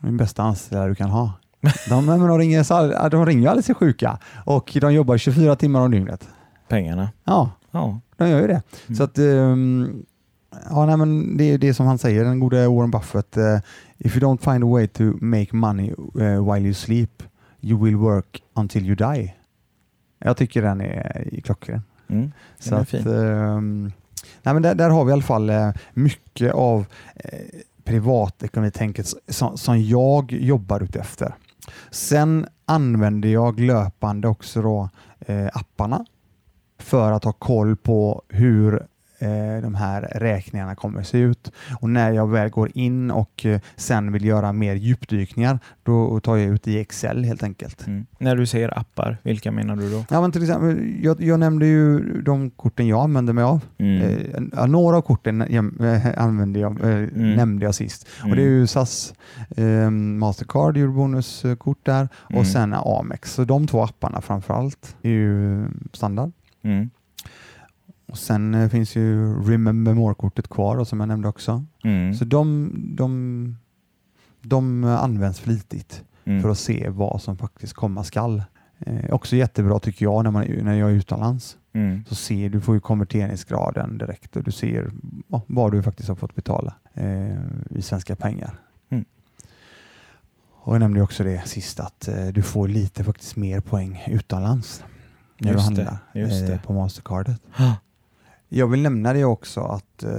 Den 0.00 0.16
bästa 0.16 0.42
anställda 0.42 0.86
du 0.86 0.94
kan 0.94 1.10
ha. 1.10 1.32
De, 1.88 2.06
men 2.06 2.20
de, 2.20 2.38
ringer, 2.38 3.10
de 3.10 3.26
ringer 3.26 3.42
ju 3.42 3.48
aldrig 3.48 3.64
sig 3.64 3.74
sjuka 3.74 4.18
och 4.44 4.76
de 4.80 4.92
jobbar 4.94 5.16
24 5.18 5.56
timmar 5.56 5.80
om 5.80 5.90
dygnet. 5.90 6.28
Pengarna. 6.68 7.10
Ja, 7.24 7.50
Ja. 7.70 8.00
de 8.16 8.28
gör 8.28 8.40
ju 8.40 8.46
det. 8.46 8.62
Mm. 8.86 8.96
Så 8.96 9.02
att, 9.02 9.18
ehm, 9.18 10.02
ja, 10.70 10.86
nej, 10.86 10.96
men 10.96 11.36
det 11.36 11.44
är 11.44 11.58
det 11.58 11.74
som 11.74 11.86
han 11.86 11.98
säger, 11.98 12.24
den 12.24 12.40
gode 12.40 12.68
Warren 12.68 12.90
Buffett. 12.90 13.36
If 13.98 14.16
you 14.16 14.26
don't 14.26 14.52
find 14.52 14.64
a 14.64 14.66
way 14.66 14.86
to 14.86 15.02
make 15.20 15.56
money 15.56 15.94
while 16.14 16.58
you 16.64 16.74
sleep, 16.74 17.22
you 17.60 17.84
will 17.84 17.96
work 17.96 18.42
until 18.54 18.86
you 18.86 18.94
die. 18.94 19.34
Jag 20.18 20.36
tycker 20.36 20.62
den 20.62 20.80
är 20.80 21.40
klockren. 21.44 21.82
Mm. 22.08 22.32
Så 22.58 22.74
att, 22.74 22.94
ehm, 22.94 23.92
nej, 24.42 24.54
men 24.54 24.62
där, 24.62 24.74
där 24.74 24.90
har 24.90 25.04
vi 25.04 25.10
i 25.10 25.12
alla 25.12 25.22
fall 25.22 25.50
eh, 25.50 25.70
mycket 25.94 26.54
av 26.54 26.86
eh, 27.14 27.38
privatekonomitänket 27.84 29.06
som, 29.28 29.58
som 29.58 29.82
jag 29.82 30.32
jobbar 30.32 30.80
utefter. 30.80 31.34
Sen 31.90 32.46
använder 32.64 33.28
jag 33.28 33.60
löpande 33.60 34.28
också 34.28 34.62
då, 34.62 34.88
eh, 35.20 35.48
apparna 35.52 36.04
för 36.78 37.12
att 37.12 37.24
ha 37.24 37.32
koll 37.32 37.76
på 37.76 38.22
hur 38.28 38.86
eh, 39.18 39.62
de 39.62 39.74
här 39.74 40.02
räkningarna 40.02 40.74
kommer 40.74 41.02
se 41.02 41.18
ut. 41.18 41.52
Och 41.80 41.90
när 41.90 42.12
jag 42.12 42.30
väl 42.30 42.48
går 42.50 42.70
in 42.74 43.10
och 43.10 43.46
eh, 43.46 43.60
sen 43.76 44.12
vill 44.12 44.24
göra 44.24 44.52
mer 44.52 44.74
djupdykningar, 44.74 45.58
då 45.82 46.20
tar 46.20 46.36
jag 46.36 46.46
ut 46.54 46.68
i 46.68 46.78
Excel 46.80 47.24
helt 47.24 47.42
enkelt. 47.42 47.86
Mm. 47.86 48.06
När 48.18 48.36
du 48.36 48.46
säger 48.46 48.78
appar, 48.78 49.18
vilka 49.22 49.52
menar 49.52 49.76
du 49.76 49.90
då? 49.90 50.04
Ja, 50.10 50.20
men 50.20 50.32
till 50.32 50.42
exempel, 50.42 50.94
jag, 51.02 51.20
jag 51.22 51.40
nämnde 51.40 51.66
ju 51.66 52.00
de 52.22 52.50
korten 52.50 52.86
jag 52.86 53.00
använder 53.04 53.32
mig 53.32 53.44
av. 53.44 53.60
Mm. 53.78 54.02
Eh, 54.52 54.66
några 54.66 54.96
av 54.96 55.02
korten 55.02 55.42
eh, 55.42 56.18
använde 56.24 56.58
jag, 56.60 56.80
eh, 56.80 57.08
nämnde 57.12 57.64
jag 57.64 57.74
sist. 57.74 58.08
Och 58.22 58.36
det 58.36 58.42
är 58.42 58.46
Mm. 58.46 58.58
ju 58.58 58.66
SAS, 58.66 59.14
eh, 59.56 59.90
Mastercard, 59.90 60.76
Eurobonuskort 60.76 61.78
där 61.86 62.08
och 62.14 62.30
Mm. 62.32 62.44
sen 62.44 62.74
Amex. 62.74 63.32
Så 63.34 63.44
de 63.44 63.66
två 63.66 63.82
apparna 63.82 64.20
framför 64.20 64.54
allt 64.54 64.96
är 65.02 65.10
ju 65.10 65.64
standard. 65.92 66.32
Mm. 66.64 66.90
Och 68.06 68.18
sen 68.18 68.54
eh, 68.54 68.68
finns 68.68 68.96
ju 68.96 69.34
Remember 69.42 69.94
More-kortet 69.94 70.48
kvar 70.48 70.76
då, 70.76 70.84
som 70.84 71.00
jag 71.00 71.08
nämnde 71.08 71.28
också. 71.28 71.64
Mm. 71.84 72.14
Så 72.14 72.24
de, 72.24 72.72
de, 72.96 73.56
de 74.42 74.84
används 74.84 75.40
flitigt 75.40 76.02
Mm. 76.28 76.42
för 76.42 76.48
att 76.50 76.58
se 76.58 76.88
vad 76.88 77.22
som 77.22 77.38
faktiskt 77.38 77.72
komma 77.72 78.04
skall. 78.04 78.42
Eh, 78.78 79.10
också 79.14 79.36
jättebra 79.36 79.78
tycker 79.78 80.04
jag 80.04 80.24
när, 80.24 80.30
man, 80.30 80.44
när 80.62 80.74
jag 80.74 80.90
är 80.90 80.94
utomlands. 80.94 81.56
Mm. 81.72 82.04
Så 82.08 82.14
ser 82.14 82.48
du 82.50 82.60
får 82.60 82.74
ju 82.74 82.80
konverteringsgraden 82.80 83.98
direkt 83.98 84.36
och 84.36 84.42
du 84.42 84.50
ser 84.50 84.90
ja, 85.28 85.42
vad 85.46 85.72
du 85.72 85.82
faktiskt 85.82 86.08
har 86.08 86.16
fått 86.16 86.34
betala 86.34 86.74
eh, 86.94 87.36
i 87.70 87.82
svenska 87.82 88.16
pengar. 88.16 88.58
Mm. 88.90 89.04
Och 90.52 90.74
jag 90.74 90.80
nämnde 90.80 91.02
också 91.02 91.24
det 91.24 91.48
sist 91.48 91.80
att 91.80 92.08
eh, 92.08 92.26
du 92.26 92.42
får 92.42 92.68
lite 92.68 93.04
faktiskt 93.04 93.36
mer 93.36 93.60
poäng 93.60 94.04
utomlands 94.08 94.84
när 95.38 95.52
Just 95.52 95.58
du 95.58 95.64
handlar 95.82 95.98
just 96.14 96.46
det. 96.46 96.52
eh, 96.52 96.60
på 96.60 96.72
Mastercardet. 96.72 97.40
Ah. 97.56 97.72
Jag 98.48 98.66
vill 98.66 98.82
nämna 98.82 99.12
det 99.12 99.24
också 99.24 99.60
att 99.60 100.02
eh, 100.02 100.10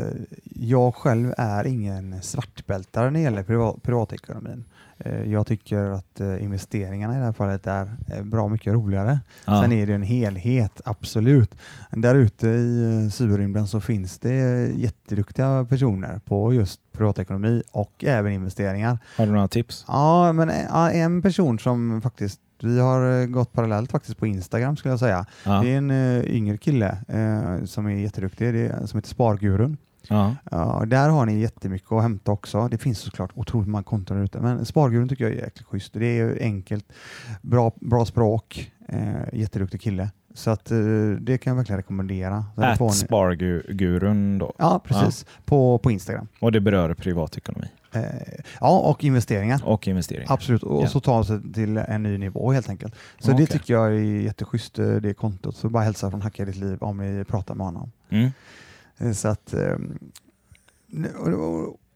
jag 0.55 0.95
själv 0.95 1.33
är 1.37 1.67
ingen 1.67 2.21
svartbältare 2.21 3.05
när 3.05 3.19
det 3.19 3.23
gäller 3.23 3.43
privat, 3.43 3.83
privatekonomin. 3.83 4.63
Eh, 4.97 5.31
jag 5.31 5.47
tycker 5.47 5.77
att 5.77 6.19
eh, 6.19 6.43
investeringarna 6.43 7.15
i 7.15 7.19
det 7.19 7.25
här 7.25 7.33
fallet 7.33 7.67
är 7.67 7.89
bra 8.23 8.47
mycket 8.47 8.73
roligare. 8.73 9.19
Ja. 9.45 9.61
Sen 9.61 9.71
är 9.71 9.87
det 9.87 9.93
en 9.93 10.03
helhet, 10.03 10.81
absolut. 10.85 11.55
Där 11.91 12.15
ute 12.15 12.47
i 12.47 13.09
cyberrymden 13.13 13.67
så 13.67 13.81
finns 13.81 14.19
det 14.19 14.67
jätteduktiga 14.75 15.65
personer 15.69 16.19
på 16.25 16.53
just 16.53 16.79
privatekonomi 16.91 17.63
och 17.71 18.03
även 18.03 18.31
investeringar. 18.31 18.99
Har 19.17 19.25
du 19.25 19.31
några 19.31 19.47
tips? 19.47 19.85
Ja, 19.87 20.33
men 20.33 20.49
en 20.49 21.21
person 21.21 21.59
som 21.59 22.01
faktiskt 22.01 22.39
vi 22.63 22.79
har 22.79 23.21
eh, 23.21 23.25
gått 23.25 23.53
parallellt 23.53 23.91
faktiskt 23.91 24.17
på 24.17 24.27
Instagram 24.27 24.77
skulle 24.77 24.91
jag 24.91 24.99
säga. 24.99 25.25
Ja. 25.43 25.61
Det 25.61 25.69
är 25.69 25.77
en 25.77 25.91
uh, 25.91 26.35
yngre 26.35 26.57
kille 26.57 26.97
eh, 27.07 27.65
som 27.65 27.85
är 27.85 27.91
jätteduktig, 27.91 28.53
det 28.53 28.59
är, 28.59 28.85
som 28.85 28.97
heter 28.97 29.09
Spargurun. 29.09 29.77
Ja. 30.09 30.35
Ja, 30.51 30.83
där 30.87 31.09
har 31.09 31.25
ni 31.25 31.39
jättemycket 31.39 31.91
att 31.91 32.01
hämta 32.01 32.31
också. 32.31 32.67
Det 32.67 32.77
finns 32.77 32.99
såklart 32.99 33.31
otroligt 33.35 33.69
många 33.69 33.83
konton 33.83 34.17
där 34.17 34.23
ute, 34.23 34.39
men 34.39 34.65
Spargurun 34.65 35.09
tycker 35.09 35.23
jag 35.23 35.33
är 35.33 35.37
jäkligt 35.37 35.67
schysst. 35.67 35.93
Det 35.93 36.19
är 36.19 36.37
enkelt, 36.41 36.85
bra, 37.41 37.71
bra 37.75 38.05
språk, 38.05 38.71
eh, 38.87 39.33
jätteduktig 39.33 39.81
kille. 39.81 40.09
Så 40.37 40.49
att, 40.51 40.71
eh, 40.71 40.77
det 41.19 41.37
kan 41.37 41.51
jag 41.51 41.55
verkligen 41.55 41.77
rekommendera. 41.77 42.45
Så 42.55 42.61
där 42.61 42.75
får 42.75 42.85
At 42.87 42.91
ni- 42.93 42.97
Spargurun 42.97 44.37
då. 44.37 44.53
Ja, 44.57 44.81
precis. 44.85 45.25
På, 45.45 45.77
på 45.77 45.91
Instagram. 45.91 46.27
Och 46.39 46.51
det 46.51 46.59
berör 46.61 46.93
privatekonomi 46.93 47.67
Eh, 47.91 48.03
ja, 48.61 48.79
och 48.79 49.03
investeringar. 49.03 49.61
och 49.65 49.87
investeringar. 49.87 50.33
Absolut, 50.33 50.63
och 50.63 50.83
Ja. 50.83 50.87
så 50.87 50.99
ta 50.99 51.23
sig 51.23 51.53
till 51.53 51.77
en 51.77 52.03
ny 52.03 52.17
nivå 52.17 52.51
helt 52.51 52.69
enkelt. 52.69 52.95
Så 53.19 53.31
Okej. 53.33 53.45
det 53.45 53.51
tycker 53.51 53.73
jag 53.73 53.87
är 53.87 53.91
jätteschysst, 54.21 54.79
eh, 54.79 54.87
det 54.95 55.13
kontot. 55.13 55.55
Så 55.55 55.69
bara 55.69 55.83
hälsa 55.83 56.11
från 56.11 56.21
Hacka 56.21 56.45
ditt 56.45 56.55
liv 56.55 56.77
om 56.81 56.97
ni 56.97 57.23
pratar 57.25 57.55
med 57.55 57.65
honom. 57.65 57.91
Mm. 58.09 58.29
Eh, 58.97 59.11
Så 59.11 59.27
att, 59.27 59.53
ehm, 59.53 59.97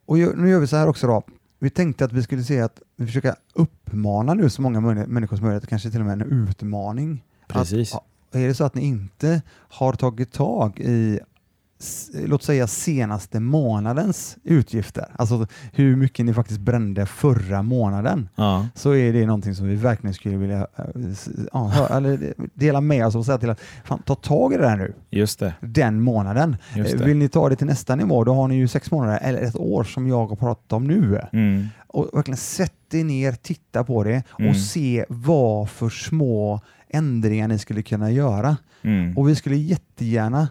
och, 0.05 0.17
nu 0.17 0.49
gör 0.49 0.59
vi 0.59 0.67
så 0.67 0.75
här 0.75 0.87
också 0.87 1.07
då. 1.07 1.23
Vi 1.59 1.69
tänkte 1.69 2.05
att 2.05 2.13
vi 2.13 2.23
skulle 2.23 2.43
se 2.43 2.61
att 2.61 2.81
vi 2.95 3.05
försöker 3.05 3.35
uppmana 3.53 4.33
nu 4.33 4.49
så 4.49 4.61
många 4.61 4.79
män- 4.79 5.07
människor 5.07 5.37
som 5.37 5.45
möjligt, 5.47 5.67
kanske 5.67 5.91
till 5.91 5.99
och 5.99 6.05
med 6.05 6.21
en 6.21 6.47
utmaning. 6.49 7.23
Precis. 7.47 7.95
Att, 7.95 8.03
ja, 8.03 8.10
är 8.39 8.47
det 8.47 8.53
så 8.53 8.63
att 8.63 8.75
ni 8.75 8.81
inte 8.85 9.41
har 9.69 9.93
tagit 9.93 10.31
tag 10.31 10.79
i 10.79 11.19
låt 12.25 12.43
säga 12.43 12.67
senaste 12.67 13.39
månadens 13.39 14.37
utgifter, 14.43 15.05
alltså 15.15 15.47
hur 15.73 15.95
mycket 15.95 16.25
ni 16.25 16.33
faktiskt 16.33 16.59
brände 16.59 17.05
förra 17.05 17.61
månaden, 17.61 18.29
Ja. 18.35 18.67
så 18.75 18.95
är 18.95 19.13
det 19.13 19.25
någonting 19.25 19.55
som 19.55 19.67
vi 19.67 19.75
verkligen 19.75 20.13
skulle 20.13 20.37
vilja 20.37 20.67
hö- 21.53 21.87
eller 21.97 22.33
dela 22.53 22.81
med 22.81 23.05
oss 23.05 23.15
och 23.15 23.25
säga 23.25 23.37
till 23.37 23.49
att 23.49 23.59
fan, 23.83 24.01
ta 24.05 24.15
tag 24.15 24.53
i 24.53 24.57
det 24.57 24.67
här 24.67 24.77
nu, 24.77 24.93
Just 25.09 25.39
det. 25.39 25.53
den 25.61 26.01
månaden. 26.01 26.57
Just 26.75 26.93
Eh, 26.93 26.99
det. 26.99 27.05
Vill 27.05 27.17
ni 27.17 27.29
ta 27.29 27.49
det 27.49 27.55
till 27.55 27.67
nästa 27.67 27.95
nivå, 27.95 28.23
då 28.23 28.33
har 28.33 28.47
ni 28.47 28.55
ju 28.55 28.67
sex 28.67 28.91
månader 28.91 29.19
eller 29.21 29.41
ett 29.41 29.55
år 29.55 29.83
som 29.83 30.07
jag 30.07 30.27
har 30.27 30.35
pratat 30.35 30.73
om 30.73 30.83
nu. 30.87 31.21
Mm. 31.33 31.67
Och 31.87 32.09
verkligen 32.13 32.37
sätt 32.37 32.73
er 32.93 33.03
ner, 33.03 33.31
titta 33.31 33.83
på 33.83 34.03
det 34.03 34.23
och 34.31 34.39
Mm. 34.39 34.55
se 34.55 35.05
vad 35.09 35.69
för 35.69 35.89
små 35.89 36.61
ändringar 36.93 37.47
ni 37.47 37.59
skulle 37.59 37.81
kunna 37.81 38.11
göra. 38.11 38.57
Mm. 38.81 39.17
Och 39.17 39.29
vi 39.29 39.35
skulle 39.35 39.55
jättegärna 39.57 40.47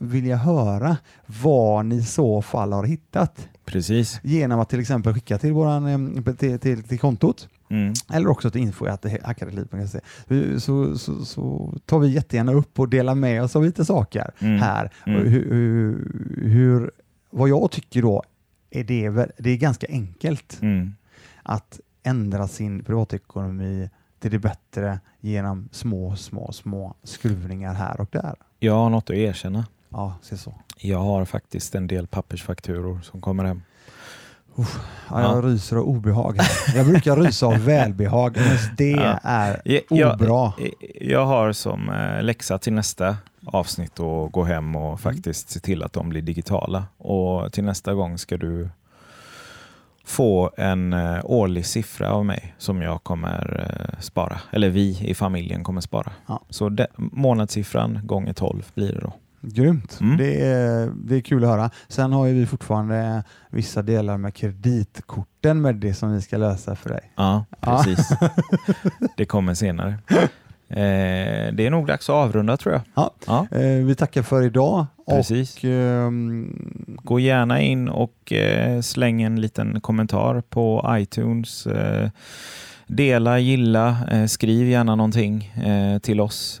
vilja 0.00 0.36
höra 0.36 0.96
vad 1.26 1.86
ni 1.86 1.96
i 1.96 2.02
så 2.02 2.42
fall 2.42 2.72
har 2.72 2.84
hittat 2.84 3.48
Precis. 3.64 4.20
genom 4.22 4.60
att 4.60 4.68
till 4.68 4.80
exempel 4.80 5.14
skicka 5.14 5.38
till, 5.38 5.52
våran, 5.52 6.34
till, 6.38 6.58
till, 6.58 6.82
till 6.82 6.98
kontot 6.98 7.48
Mm. 7.70 7.92
eller 8.12 8.28
också 8.28 8.50
till 8.50 8.60
info.hackadetliv.se 8.60 10.00
så, 10.60 10.98
så, 10.98 11.24
så 11.24 11.74
tar 11.86 11.98
vi 11.98 12.08
jättegärna 12.08 12.52
upp 12.52 12.78
och 12.78 12.88
delar 12.88 13.14
med 13.14 13.42
oss 13.42 13.56
av 13.56 13.64
lite 13.64 13.84
saker 13.84 14.30
Mm. 14.38 14.58
här. 14.60 14.90
Mm. 15.06 15.26
Hur, 15.26 15.48
hur, 16.42 16.90
vad 17.30 17.48
jag 17.48 17.70
tycker 17.70 18.02
då 18.02 18.22
är 18.70 18.84
det, 18.84 19.10
det 19.38 19.50
är 19.50 19.56
ganska 19.56 19.86
enkelt 19.90 20.58
Mm. 20.62 20.94
att 21.42 21.80
ändra 22.02 22.48
sin 22.48 22.84
privatekonomi 22.84 23.90
till 24.24 24.32
det 24.32 24.38
bättre 24.38 25.00
genom 25.20 25.68
små, 25.72 26.16
små, 26.16 26.52
små 26.52 26.94
skruvningar 27.02 27.74
här 27.74 28.00
och 28.00 28.08
där. 28.12 28.34
Jag 28.58 28.72
har 28.74 28.90
något 28.90 29.10
att 29.10 29.16
erkänna. 29.16 29.66
Ja, 29.88 30.14
se 30.22 30.36
så. 30.36 30.54
Jag 30.78 30.98
har 30.98 31.24
faktiskt 31.24 31.74
en 31.74 31.86
del 31.86 32.06
pappersfakturor 32.06 33.00
som 33.02 33.20
kommer 33.20 33.44
hem. 33.44 33.62
Ja, 35.10 35.20
jag 35.22 35.44
ryser 35.44 35.76
av 35.76 35.82
obehag. 35.88 36.38
Jag 36.74 36.86
brukar 36.86 37.16
rysa 37.16 37.46
av 37.46 37.54
välbehag, 37.64 38.36
men 38.36 38.58
det 38.76 38.90
Ja. 38.90 39.18
är 39.22 39.60
Jag, 39.90 40.14
obra. 40.22 40.52
jag 41.00 41.26
har 41.26 41.52
som 41.52 41.90
eh, 41.90 42.22
läxa 42.22 42.58
till 42.58 42.72
nästa 42.72 43.16
avsnitt 43.46 44.00
att 44.00 44.32
gå 44.32 44.44
hem 44.44 44.64
Mm. 44.68 44.76
och 44.76 45.00
faktiskt 45.00 45.50
se 45.50 45.60
till 45.60 45.82
att 45.82 45.92
de 45.92 46.08
blir 46.08 46.22
digitala. 46.22 46.84
Och 46.98 47.52
till 47.52 47.64
nästa 47.64 47.94
gång 47.94 48.18
ska 48.18 48.36
du 48.36 48.68
få 50.04 50.50
en 50.56 50.92
eh, 50.92 51.20
årlig 51.24 51.66
siffra 51.66 52.10
av 52.12 52.24
mig 52.24 52.54
som 52.58 52.82
jag 52.82 53.02
kommer 53.04 53.66
eh, 53.94 54.00
spara. 54.00 54.40
Eller 54.52 54.68
vi 54.70 54.98
i 55.00 55.14
familjen 55.14 55.64
kommer 55.64 55.80
spara. 55.80 56.12
Ja. 56.26 56.40
Så 56.50 56.68
de, 56.68 56.86
månadssiffran 56.96 58.00
gånger 58.02 58.32
12 58.32 58.62
blir 58.74 58.92
det 58.92 59.00
då. 59.00 59.12
Grymt. 59.46 59.98
Mm. 60.00 60.16
Det, 60.16 60.40
är, 60.46 60.90
det 61.04 61.16
är 61.16 61.20
kul 61.20 61.44
att 61.44 61.50
höra. 61.50 61.70
Sen 61.88 62.12
har 62.12 62.24
vi 62.26 62.46
fortfarande 62.46 63.24
vissa 63.50 63.82
delar 63.82 64.16
med 64.18 64.34
kreditkorten 64.34 65.60
med 65.60 65.74
det 65.76 65.94
som 65.94 66.12
vi 66.12 66.20
ska 66.22 66.36
lösa 66.36 66.76
för 66.76 66.90
dig. 66.90 67.12
Ja, 67.16 67.44
Ja. 67.60 67.82
precis. 67.84 68.08
det 69.16 69.24
kommer 69.24 69.54
senare. 69.54 69.98
Eh, 70.68 71.52
det 71.54 71.66
är 71.66 71.70
nog 71.70 71.86
dags 71.86 72.10
att 72.10 72.14
avrunda 72.14 72.56
tror 72.56 72.72
jag. 72.74 72.82
Ja. 72.94 73.10
Ja, 73.26 73.46
Eh, 73.58 73.84
vi 73.84 73.94
tackar 73.94 74.22
för 74.22 74.42
idag. 74.42 74.86
Precis. 75.06 75.56
Och, 75.56 75.64
ehm, 75.64 76.96
Gå 77.02 77.20
gärna 77.20 77.60
in 77.60 77.88
och 77.88 78.32
eh, 78.32 78.80
släng 78.80 79.22
en 79.22 79.40
liten 79.40 79.80
kommentar 79.80 80.40
på 80.40 80.86
iTunes. 80.90 81.66
Eh, 81.66 82.10
dela, 82.86 83.38
gilla, 83.38 83.98
eh, 84.10 84.26
skriv 84.26 84.68
gärna 84.68 84.94
någonting 84.94 85.52
till 86.02 86.20
oss 86.20 86.60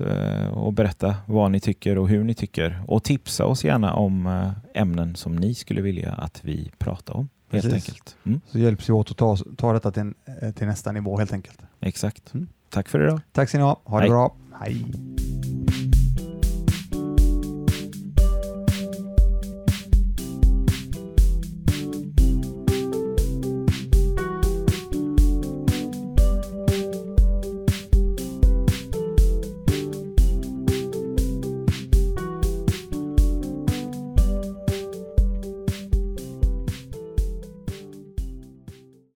och 0.52 0.72
berätta 0.72 1.16
vad 1.26 1.50
ni 1.50 1.60
tycker 1.60 1.98
och 1.98 2.08
hur 2.08 2.24
ni 2.24 2.34
tycker. 2.34 2.82
Och 2.88 3.04
tipsa 3.04 3.44
oss 3.46 3.64
gärna 3.64 3.94
om 3.94 4.50
ämnen 4.74 5.16
som 5.16 5.36
ni 5.36 5.54
skulle 5.54 5.82
vilja 5.82 6.12
att 6.12 6.40
vi 6.44 6.70
pratar 6.78 7.14
om. 7.16 7.28
Helt 7.52 7.64
Precis. 7.64 7.88
enkelt. 7.88 8.16
Mm, 8.26 8.40
Så 8.46 8.58
hjälps 8.58 8.88
vi 8.88 8.92
åt 8.92 9.10
att 9.10 9.16
ta, 9.16 9.36
ta 9.56 9.72
detta 9.72 9.90
till, 9.90 10.02
en, 10.02 10.14
till 10.52 10.66
nästa 10.66 10.92
nivå 10.92 11.18
helt 11.18 11.32
enkelt. 11.32 11.58
exakt. 11.80 12.34
Mm. 12.34 12.48
Tack 12.70 12.88
för 12.88 13.04
idag. 13.04 13.20
Tack 13.32 13.48
ska 13.48 13.58
ni 13.58 13.64
ha. 13.64 13.80
Ha 13.84 13.96
det 13.98 14.02
Hej. 14.02 14.10
bra. 14.10 14.34
Hej. 14.60 14.84